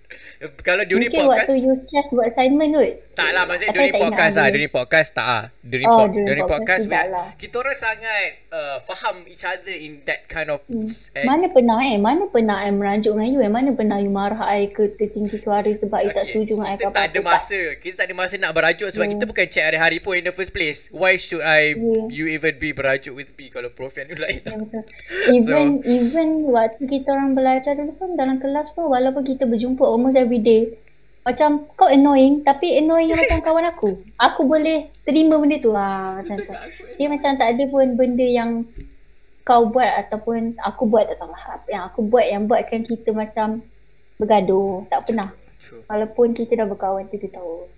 [0.61, 1.49] Kalau during Mungkin podcast...
[1.49, 2.93] waktu you stress buat assignment kot.
[3.15, 4.49] Tak lah maksudnya Atau during podcast lah.
[4.51, 7.27] During podcast tak lah During, Oh, po- during during podcast podcast, lah.
[7.39, 11.23] Kita orang sangat uh, Faham each other In that kind of and Hmm.
[11.23, 11.95] Mana pernah eh?
[11.95, 13.47] Mana pernah I merajuk dengan you eh?
[13.47, 16.91] Mana pernah you marah I ke tertinggi suara sebab you tak setuju dengan I Kita
[16.91, 20.19] tak ada masa Kita tak ada masa nak berajuk Sebab kita bukan chat hari-hari pun
[20.19, 22.07] In the first place Why should I Yeah.
[22.11, 24.83] You even be berajuk with me Kalau Profian you lain betul.
[25.31, 30.17] Even even waktu kita orang belajar dulu pun dalam kelas pun walaupun kita berjumpa almost
[30.17, 30.63] every day
[31.25, 33.91] macam kau annoying tapi annoying yang macam kawan aku.
[34.21, 35.73] Aku boleh terima benda tu.
[35.73, 36.53] Ha, macam tu.
[37.01, 38.69] Dia macam tak ada pun benda yang
[39.41, 41.65] kau buat ataupun aku buat tak tahu lah.
[41.65, 43.65] Yang aku buat yang buatkan kita macam
[44.21, 44.85] bergaduh.
[44.93, 45.33] Tak pernah.
[45.57, 47.73] True Walaupun kita dah berkawan tu kita tahu.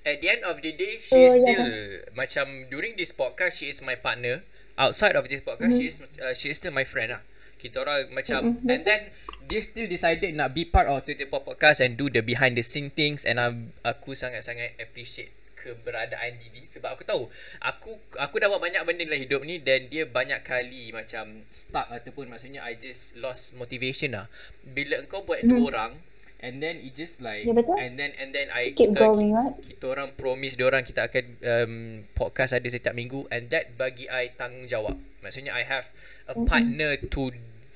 [0.00, 1.44] At the end of the day She So, is yeah.
[1.44, 1.68] still
[2.16, 4.40] Macam during this podcast She is my partner
[4.80, 7.22] Outside of this podcast She is uh, she is still my friend lah
[7.60, 9.12] kita orang macam and then
[9.44, 12.64] dia still decided nak be part of Twitter Pop Podcast and do the behind the
[12.64, 17.28] scene things and I'm, aku sangat-sangat appreciate keberadaan Didi sebab aku tahu
[17.60, 21.84] aku aku dah buat banyak benda dalam hidup ni dan dia banyak kali macam stuck
[21.92, 24.32] ataupun maksudnya I just lost motivation lah.
[24.64, 25.92] Bila engkau buat dua orang
[26.40, 27.76] and then it just like Ya, betul.
[27.76, 29.54] and then and then I Keep kita going, right?
[29.60, 31.74] kita orang promise dia orang kita akan um,
[32.12, 34.96] podcast ada setiap minggu and that bagi I tanggungjawab.
[35.20, 35.92] Maksudnya I have
[36.26, 37.22] a partner to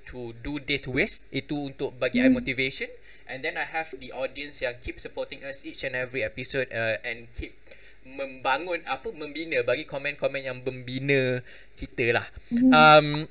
[0.08, 2.88] to do this with itu untuk bagi I motivation
[3.28, 7.00] and then I have the audience yang keep supporting us each and every episode uh,
[7.04, 7.56] and keep
[8.04, 11.40] membangun apa membina bagi komen-komen yang membina
[11.72, 12.26] kita lah.
[12.52, 13.28] Um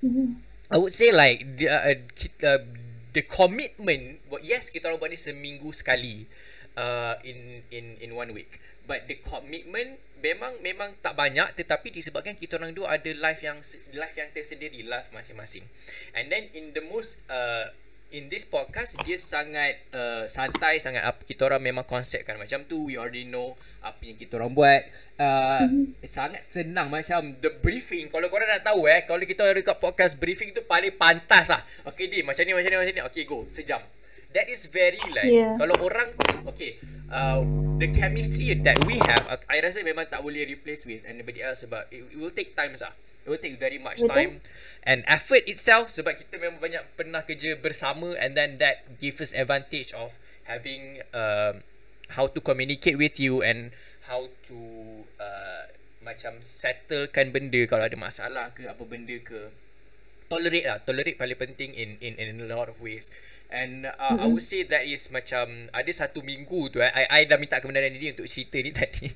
[0.73, 2.65] I would say like the uh, kita
[3.13, 6.25] the commitment but yes kita orang buat ni seminggu sekali
[6.77, 8.57] uh, in in in one week.
[8.83, 13.59] But the commitment memang memang tak banyak tetapi disebabkan kita orang dua ada life yang
[13.95, 15.63] life yang tersendiri life masing-masing.
[16.15, 17.71] And then in the most uh,
[18.13, 22.37] in this podcast dia sangat uh, santai sangat apa kita orang memang konsepkan.
[22.37, 24.81] Macam tu we already know apa yang kita orang buat.
[25.17, 28.13] Uh, sangat senang macam the briefing.
[28.13, 31.65] Kalau korang nak tahu eh kalau kita ada kat podcast briefing tu paling pantas lah.
[31.89, 33.03] Okay di macam ni macam ni macam ni.
[33.09, 33.81] Okay go sejam
[34.33, 35.55] that is very like Yeah.
[35.55, 36.09] kalau orang
[36.49, 36.75] okay
[37.09, 37.41] uh,
[37.79, 41.63] the chemistry that we have uh, I rasa memang tak boleh replace with anybody else
[41.63, 44.11] sebab it, it will take time lah it will take very much Betul.
[44.11, 44.31] time
[44.83, 49.31] and effort itself sebab kita memang banyak pernah kerja bersama and then that gives us
[49.31, 50.19] advantage of
[50.49, 51.55] having uh,
[52.19, 53.71] how to communicate with you and
[54.11, 54.59] how to
[55.23, 55.71] uh,
[56.03, 59.55] macam settlekan benda kalau ada masalah ke apa benda ke
[60.33, 60.77] tolerate lah.
[60.81, 63.13] Tolerate paling penting in in in a lot of ways.
[63.53, 64.23] And uh, mm-hmm.
[64.23, 67.61] I would say that is macam ada satu minggu tu eh, I, I dah minta
[67.61, 69.13] kebenaran Didi untuk cerita ni tadi.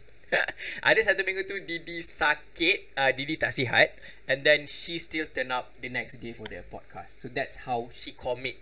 [0.86, 3.98] Ada satu minggu tu Didi sakit uh, Didi tak sihat
[4.30, 7.18] and then she still turn up the next day for the podcast.
[7.18, 8.62] So that's how she commit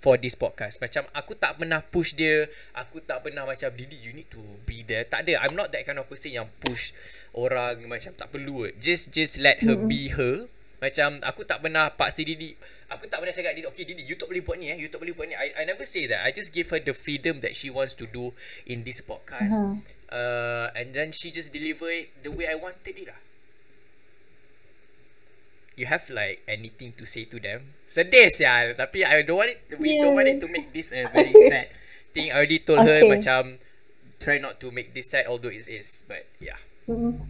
[0.00, 0.80] for this podcast.
[0.80, 4.80] Macam aku tak pernah push dia Aku tak pernah macam Didi you need to be
[4.80, 5.04] there.
[5.04, 5.44] Tak ada.
[5.44, 6.96] I'm not that kind of person yang push
[7.36, 8.70] Orang macam tak perlu.
[8.80, 12.52] Just just let her be her Macam aku tak pernah paksa Didi
[12.92, 15.00] Aku tak pernah cakap Didi Okay Didi you tak boleh buat ni eh You tak
[15.00, 17.56] boleh buat ni I, I never say that I just give her the freedom That
[17.56, 18.36] she wants to do
[18.68, 19.80] In this podcast Uh-huh.
[20.12, 23.16] uh, And then she just deliver it The way I wanted it lah
[25.76, 27.72] You have like anything to say to them?
[27.84, 30.08] Sedih sial Tapi I don't want it We Yeah.
[30.08, 31.68] don't want it to make this a very sad
[32.12, 33.12] thing I already told her Okay.
[33.16, 33.60] macam
[34.16, 36.56] Try not to make this sad Although it is But yeah
[36.88, 37.20] Mm-mm.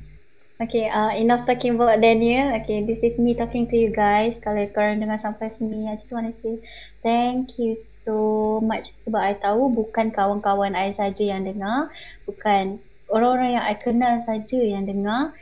[0.57, 2.57] Okay, uh, enough talking about Daniel.
[2.57, 4.32] Okay, this is me talking to you guys.
[4.40, 6.57] Kalau korang dengar sampai sini, I just want to say
[7.04, 8.16] thank you so
[8.64, 8.88] much.
[8.96, 11.92] Sebab I tahu bukan kawan-kawan I saja yang dengar.
[12.24, 12.80] Bukan
[13.12, 15.36] orang-orang yang I kenal saja yang dengar.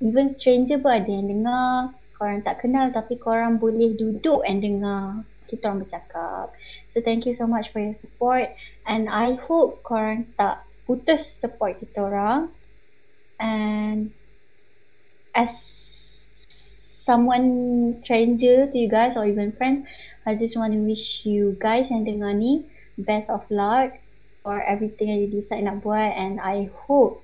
[0.00, 1.92] Even stranger pun ada yang dengar.
[2.16, 6.56] Korang tak kenal tapi korang boleh duduk and dengar kita orang bercakap.
[6.96, 8.48] So thank you so much for your support.
[8.88, 12.48] And I hope korang tak putus support kita orang.
[13.36, 14.16] And
[15.34, 15.52] as
[17.04, 19.86] someone stranger to you guys or even friend,
[20.24, 22.64] I just want to wish you guys yang dengar ni
[22.96, 23.92] best of luck
[24.40, 27.20] for everything yang you decide nak buat and I hope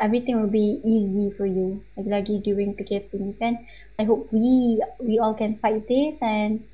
[0.00, 1.84] everything will be easy for you.
[2.00, 3.60] Lagi-lagi during PKP ni kan.
[4.00, 6.64] I hope we we all can fight this and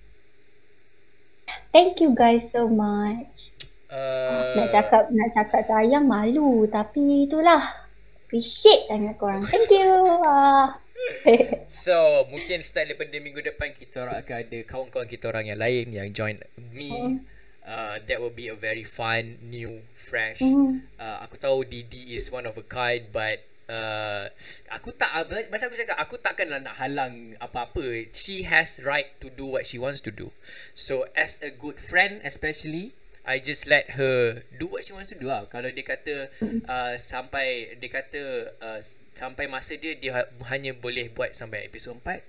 [1.74, 3.50] thank you guys so much.
[3.90, 7.85] uh, Nak cakap nak cakap sayang malu tapi itulah
[8.26, 9.42] appreciate sangat korang.
[9.46, 9.86] Thank you.
[10.26, 10.82] Ah.
[11.70, 15.92] So mungkin start daripada minggu depan Kita orang akan ada Kawan-kawan kita orang yang lain
[15.94, 16.36] Yang join
[16.74, 17.20] me
[17.62, 20.82] uh, That will be a very fun New Fresh Mhm.
[20.98, 24.30] uh, Aku tahu Didi is one of a kind But uh,
[24.72, 25.10] aku tak
[25.50, 29.78] macam aku cakap aku takkanlah nak halang apa-apa she has right to do what she
[29.78, 30.30] wants to do
[30.72, 32.94] so as a good friend especially
[33.26, 35.50] I just let her do what she wants to do lah.
[35.50, 36.30] Kalau dia kata
[36.62, 38.22] uh, sampai dia kata
[38.62, 38.78] uh,
[39.18, 42.22] sampai masa dia dia ha- hanya boleh buat sampai episod 4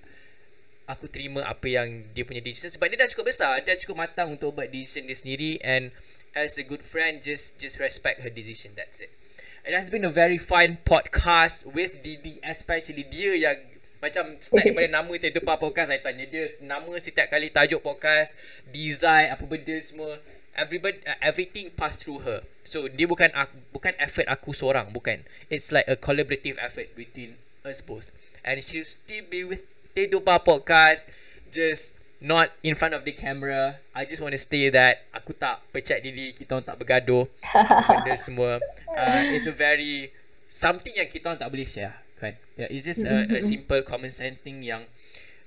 [0.89, 2.73] aku terima apa yang dia punya decision.
[2.73, 5.93] Sebab dia dah cukup besar dia dah cukup matang untuk buat decision dia sendiri and
[6.33, 9.13] as a good friend just just respect her decision that's it.
[9.61, 13.57] It has been a very fun podcast with Didi especially dia yang
[14.01, 15.93] macam start daripada nama Tentu Pa Podcast.
[15.93, 18.33] Saya tanya dia nama setiap kali tajuk podcast
[18.73, 20.17] design apa benda semua
[20.57, 22.41] everybody uh, everything pass through her.
[22.65, 25.23] So dia bukan aku, bukan effort aku seorang bukan.
[25.47, 28.11] It's like a collaborative effort between us both.
[28.41, 31.07] And she'll still be with Tentu Pa Podcast
[31.53, 33.77] just not in front of the camera.
[33.93, 35.05] I just want to stay that.
[35.13, 37.29] Aku tak pecat diri kita orang tak bergaduh.
[37.87, 38.57] Benda semua.
[38.89, 40.11] Uh, it's a very
[40.49, 42.33] something yang kita orang tak boleh share kan?
[42.57, 44.89] Yeah, it's just a, a simple common sense thing yang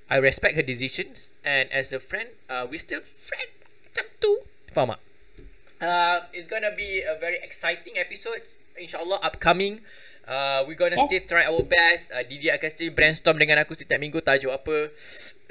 [0.06, 1.34] I respect her decisions.
[1.42, 3.50] And as a friend uh, we still friend
[3.90, 4.32] macam tu
[4.70, 5.00] faham tak
[5.82, 8.40] uh, it's gonna be a very exciting episode
[8.78, 9.82] insyaallah upcoming
[10.30, 13.98] Uh, we gonna still try our best uh, Didi akan still brainstorm dengan aku setiap
[13.98, 14.94] minggu tajuk apa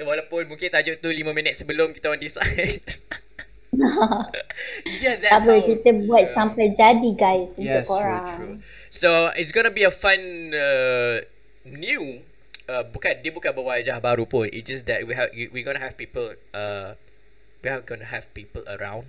[0.00, 2.80] Walaupun mungkin tajuk tu 5 minit sebelum kita orang decide
[5.02, 8.26] yeah, that's Apa how kita buat sampai jadi guys untuk Yes, true, korang.
[8.34, 8.54] true.
[8.90, 10.20] So it's gonna be a fun
[10.54, 11.22] uh,
[11.66, 12.24] new.
[12.66, 14.50] Uh, bukan dia bukan berwajah baru pun.
[14.50, 16.34] It's just that we have we gonna have people.
[16.54, 16.94] Uh,
[17.62, 19.08] we are gonna have people around.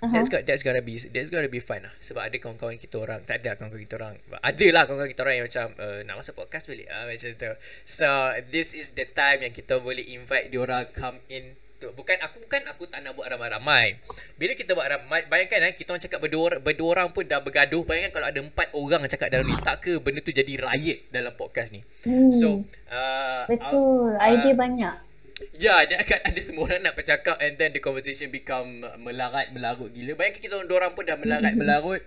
[0.00, 0.16] Uh-huh.
[0.16, 1.92] That's got that's gonna be that's gonna be fun lah.
[2.00, 3.20] Sebab ada kawan-kawan kita orang.
[3.28, 4.14] Tak ada kawan-kawan kita orang.
[4.40, 7.52] Ada lah kawan-kawan kita orang yang macam uh, nak masuk podcast boleh ah macam tu.
[7.84, 8.08] So
[8.48, 12.60] this is the time yang kita boleh invite diorang come in tu bukan aku bukan
[12.68, 14.00] aku tak nak buat ramai-ramai.
[14.36, 17.40] Bila kita buat ramai bayangkan eh kita orang cakap berdua orang, berdua orang pun dah
[17.44, 17.84] bergaduh.
[17.84, 21.32] Bayangkan kalau ada empat orang cakap dalam ni tak ke benda tu jadi riot dalam
[21.36, 21.84] podcast ni.
[22.08, 24.16] Hmm, So uh, betul.
[24.16, 25.09] uh, Idea banyak.
[25.56, 29.92] Ya, dia akan ada semua orang nak bercakap and then the conversation become melarat melarut
[29.92, 30.16] gila.
[30.16, 32.02] Bayangkan kita orang orang pun dah melarat melarut.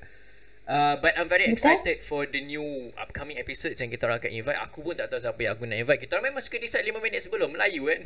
[0.64, 4.60] Uh, but I'm very excited for the new upcoming episodes yang kita orang akan invite.
[4.64, 6.00] Aku pun tak tahu siapa yang aku nak invite.
[6.00, 8.00] Kita orang memang suka decide 5 minit sebelum Melayu kan.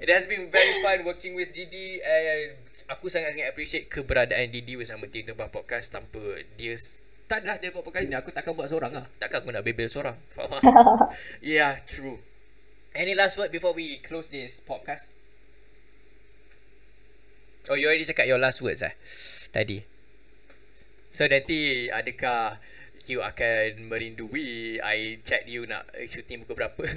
[0.00, 2.56] It has been very fun working with Didi and
[2.88, 6.72] aku sangat-sangat appreciate keberadaan Didi bersama Tim Tempah Podcast tanpa dia
[7.28, 9.04] tak adalah dia buat podcast ni aku takkan buat seorang lah.
[9.20, 10.16] Takkan aku nak bebel seorang.
[10.32, 10.64] Faham
[11.44, 12.16] yeah, true.
[12.96, 15.12] Any last word before we close this podcast?
[17.68, 18.96] Oh, you already cakap your last words eh?
[19.54, 19.84] Tadi.
[21.12, 22.56] So, nanti adakah
[23.08, 26.84] you akan merindui I chat you nak shooting pukul berapa?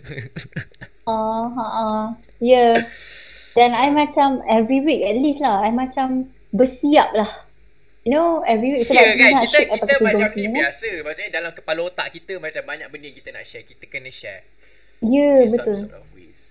[1.09, 2.05] Oh, ha ah.
[2.37, 2.77] Ya.
[3.57, 5.65] Dan I macam every week at least lah.
[5.65, 7.49] I macam bersiap lah.
[8.05, 11.01] You know, every week sebab kan, kita kita apa-apa macam ni biasa.
[11.01, 13.65] Maksudnya dalam kepala otak kita macam banyak benda kita nak share.
[13.65, 14.45] Kita kena share.
[15.01, 15.75] Ya, in some betul.
[15.81, 16.41] sort of ways.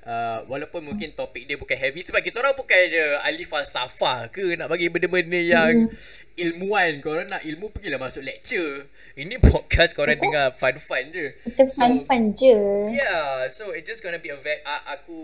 [0.00, 4.56] Uh, walaupun mungkin topik dia bukan heavy sebab kita orang bukan je ahli falsafah ke
[4.56, 5.92] nak bagi benda-benda yang
[6.40, 12.32] ilmuan korang nak ilmu pergilah masuk lecture ini podcast korang dengar fun-fun je Kita fun-fun
[12.32, 12.56] je.
[12.96, 15.20] Yeah, so it's just gonna be a very uh, aku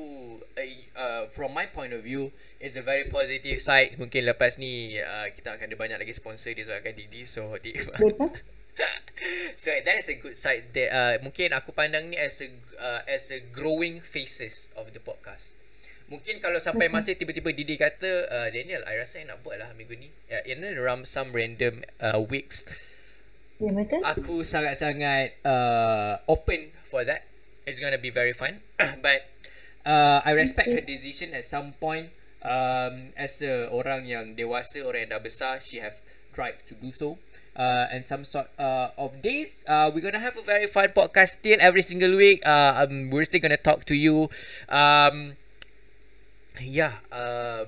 [0.92, 3.96] uh, from my point of view, it's a very positive side.
[3.96, 8.28] Mungkin lepas ni uh, kita akan ada banyak lagi sponsor disebabkan Didi so Betul.
[9.56, 10.70] so that is a good side.
[10.76, 15.00] That, uh, mungkin aku pandang ni as a uh, as a growing phases of the
[15.00, 15.56] podcast.
[16.06, 19.74] Mungkin kalau sampai masa tiba-tiba Didi kata uh, Daniel, I rasa I nak buat lah
[19.74, 20.14] minggu ni.
[20.30, 22.62] Uh, in around some random uh, weeks
[23.56, 24.04] Ya, betul.
[24.04, 27.24] aku sangat-sangat uh, open for that.
[27.64, 28.60] It's gonna be very fun.
[29.04, 29.32] But
[29.88, 32.12] uh, I respect her decision at some point.
[32.46, 35.98] Um, as a orang yang dewasa, orang yang dah besar, she have
[36.36, 37.16] tried to do so.
[37.56, 41.40] Uh, and some sort uh, of days, uh, we're gonna have a very fun podcast
[41.40, 42.44] still every single week.
[42.44, 44.28] Uh, um, we're still gonna talk to you.
[44.68, 45.40] Um,
[46.60, 47.00] yeah.
[47.08, 47.64] Uh,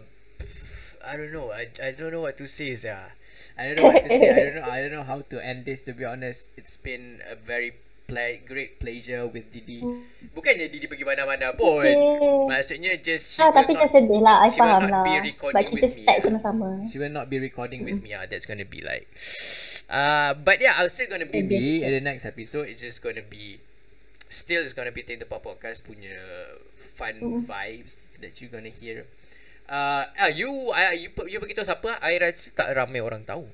[1.01, 1.53] I don't know.
[1.53, 2.77] I, I don't know what to say.
[2.77, 3.17] Yeah.
[3.57, 4.29] I don't know what to say.
[4.29, 4.69] I don't know.
[4.69, 5.81] I don't know how to end this.
[5.89, 9.85] To be honest, it's been a very play, great pleasure with Didi.
[10.37, 11.85] Bukannya Didi pergi mana-mana pun.
[11.85, 11.97] Okay.
[12.49, 14.37] Maksudnya just she Ah, will tapi not, jangan sedih lah.
[14.41, 15.05] I she will faham not lah.
[15.05, 16.03] be recording kita with me.
[16.05, 16.25] start ah.
[16.25, 16.69] sama-sama.
[16.89, 18.11] She will not be recording with me.
[18.17, 19.09] Ah, that's gonna be like.
[19.89, 22.69] Uh, but yeah, I'm still gonna be me in the next episode.
[22.69, 23.57] It's just gonna be,
[24.29, 26.13] still it's gonna be Think the Pop Podcast punya
[26.77, 29.09] fun vibes that you gonna hear.
[29.65, 31.97] Uh, ah, you, uh, you, you beritahu siapa?
[32.05, 33.49] I rasa tak ramai orang tahu.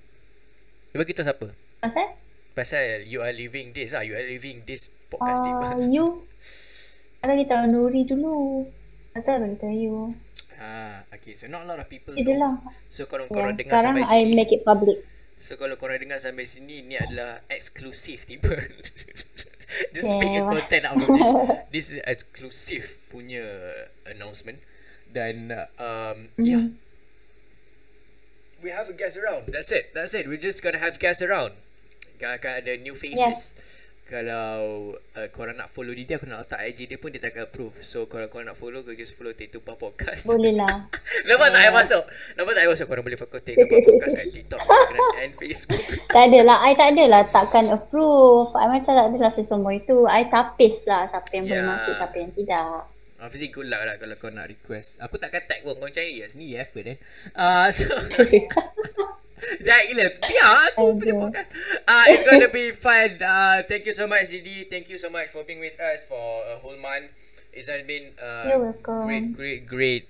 [0.90, 1.54] You beritahu siapa?
[1.82, 2.18] Pasal?
[2.54, 6.26] Pasal you are living this ah, you are living this podcast Uh, uh, you.
[7.22, 8.66] Kalau kita Nuri dulu.
[9.14, 10.10] Atau kita you.
[10.58, 11.34] Ah, okay.
[11.38, 12.58] So not a lot of people Itu know.
[12.58, 12.74] lah.
[12.90, 14.34] So korang korang dengar sekarang sampai I sini.
[14.34, 14.98] make it public.
[15.34, 18.48] So kalau korang dengar sampai sini Ni adalah eksklusif tiba
[19.96, 20.20] Just Yeah.
[20.22, 21.30] make a content out of this.
[21.74, 23.42] This is exclusive punya
[24.06, 24.62] announcement.
[25.10, 26.70] Dan uh, um, yeah.
[28.62, 29.50] We have a guest around.
[29.50, 29.90] That's it.
[29.92, 30.28] That's it.
[30.30, 31.58] We're just gonna have guests around.
[32.16, 33.52] Akan akan ada new faces
[34.04, 37.48] Kalau uh, korang nak follow dia Aku nak letak IG dia pun Dia tak akan
[37.48, 40.92] approve So kalau korang nak follow Kau just follow Tetupa Podcast Boleh lah.
[41.28, 42.04] Nampak tak saya masuk?
[42.36, 42.86] Nampak tak saya masuk?
[42.92, 45.82] Korang boleh follow Tetupa Podcast At TikTok, Instagram and Facebook
[46.14, 46.56] tak adalah.
[46.62, 48.52] I tak adalah takkan approve.
[48.54, 50.06] I macam tak adalah semua itu.
[50.06, 51.66] I tapis lah siapa yang boleh Ya.
[51.66, 52.80] masuk, siapa yang tidak.
[53.24, 56.34] Obviously good luck lah Kalau kau nak request Aku takkan tag pun Kau macam yes
[56.34, 56.98] Ni effort eh
[57.38, 57.86] uh, So
[59.66, 60.06] Jahat gila.
[60.24, 61.48] Biar aku punya podcast.
[61.84, 63.18] Uh, It's gonna be fun.
[63.18, 66.18] Uh, Thank you so much Didi Thank you so much For being with us For
[66.48, 67.10] a whole month.
[67.54, 68.74] It's been uh.
[69.06, 70.04] Great great great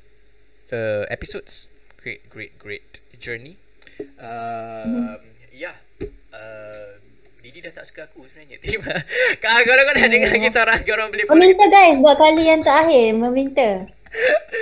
[0.72, 1.68] uh, Episodes.
[2.00, 3.56] Great great great Journey.
[4.20, 5.20] Uh,
[5.54, 5.76] Yeah.
[6.34, 6.98] Uh,
[7.44, 8.56] Didi dah tak suka aku sebenarnya.
[8.64, 8.90] Terima.
[9.38, 10.80] Kalau korang nak dengar kita orang?
[10.82, 13.08] Korang boleh follow Meminta guys buat kali yang terakhir.
[13.12, 13.68] Meminta.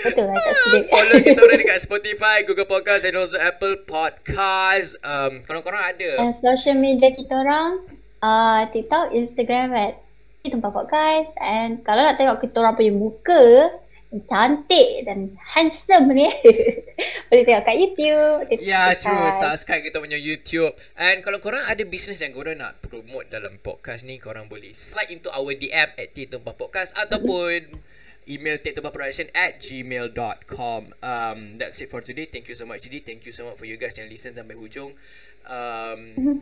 [0.03, 0.83] Betul lah tak sedih.
[0.89, 4.97] Follow kita orang dekat Spotify, Google Podcast and also Apple Podcast.
[5.05, 6.11] Um, korang-korang ada.
[6.19, 7.85] And social media kita orang
[8.25, 10.01] uh, TikTok, Instagram at
[10.43, 13.71] Tempat Podcast and kalau nak tengok kita orang punya muka
[14.29, 16.29] cantik dan handsome ni
[17.33, 18.41] boleh tengok kat YouTube.
[18.61, 19.31] Ya, yeah, true.
[19.33, 20.77] Subscribe kita punya YouTube.
[20.99, 25.09] And kalau korang ada business yang korang nak promote dalam podcast ni, korang boleh slide
[25.09, 27.73] into our DM at T-Tumpah Podcast ataupun
[28.29, 30.95] email production at gmail.com.
[31.03, 32.27] Um, that's it for today.
[32.27, 33.01] Thank you so much, Didi.
[33.01, 34.95] Thank you so much for you guys yang listen sampai hujung.
[35.47, 36.41] Um,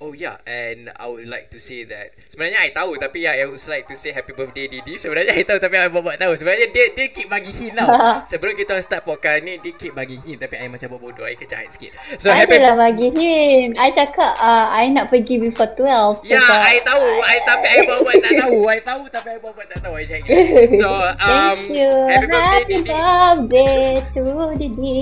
[0.00, 3.60] Oh yeah, and I would like to say that sebenarnya I tahu tapi I would
[3.68, 4.96] like to say happy birthday Didi.
[4.96, 6.32] Sebenarnya I tahu tapi I buat tahu.
[6.40, 7.84] Sebenarnya dia dia keep bagi hint tau.
[8.32, 11.28] Sebelum kita start podcast ni dia keep bagi hint tapi I macam buat bodoh.
[11.28, 12.00] I kejahat sikit.
[12.16, 13.76] So I happy adalah bagi hint.
[13.76, 16.24] I cakap uh, I nak pergi before 12.
[16.24, 17.06] Ya, Sebab- I tahu.
[17.20, 18.56] I tapi I buat buat tak tahu.
[18.64, 19.94] I tahu tapi I buat buat tak tahu.
[20.00, 20.24] I gila.
[20.80, 21.92] So um Thank you.
[22.08, 22.88] happy birthday Happy Didi.
[22.88, 23.84] birthday
[24.16, 24.24] to
[24.56, 24.98] Didi.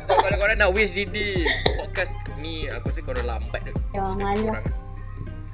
[0.00, 1.44] So kalau korang nak wish Didi
[1.76, 3.72] podcast ni aku rasa korang lambat tu.
[3.92, 4.29] Janganlah.
[4.38, 4.66] Korang.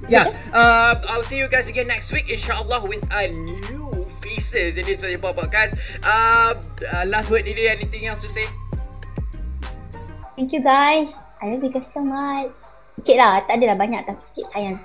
[0.07, 4.85] Yeah, uh, I'll see you guys again next week, inshallah, with a new faces in
[4.85, 5.73] this particular podcast.
[6.05, 6.53] Uh,
[6.93, 8.45] uh, last word, Didi, anything else to say?
[10.37, 11.09] Thank you guys.
[11.41, 12.53] I love you guys so much.
[13.01, 13.41] Sikit lah.
[13.49, 14.77] Tak adalah banyak tapi sikit sayang.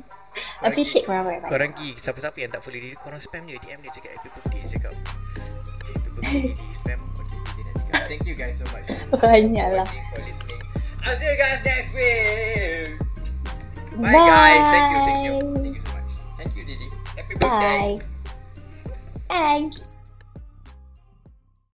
[0.64, 1.50] Appreciate korang banyak-banyak.
[1.50, 4.60] Korang pergi, siapa-siapa yang tak follow Didi, korang spam dia, DM dia cakap happy birthday,
[4.68, 4.92] cakap.
[6.22, 7.00] Happy birthday, spam.
[8.06, 9.82] Thank you guys so much Banyak lah.
[9.82, 10.62] watching, for listening.
[11.02, 13.09] I'll see you guys next week.
[14.02, 14.68] Bye, guys.
[14.70, 15.54] Thank you, thank you.
[15.62, 16.10] Thank you so much.
[16.38, 16.88] Thank you, Didi.
[17.16, 17.96] Happy birthday.
[19.28, 19.70] Bye.
[19.70, 19.89] Bye.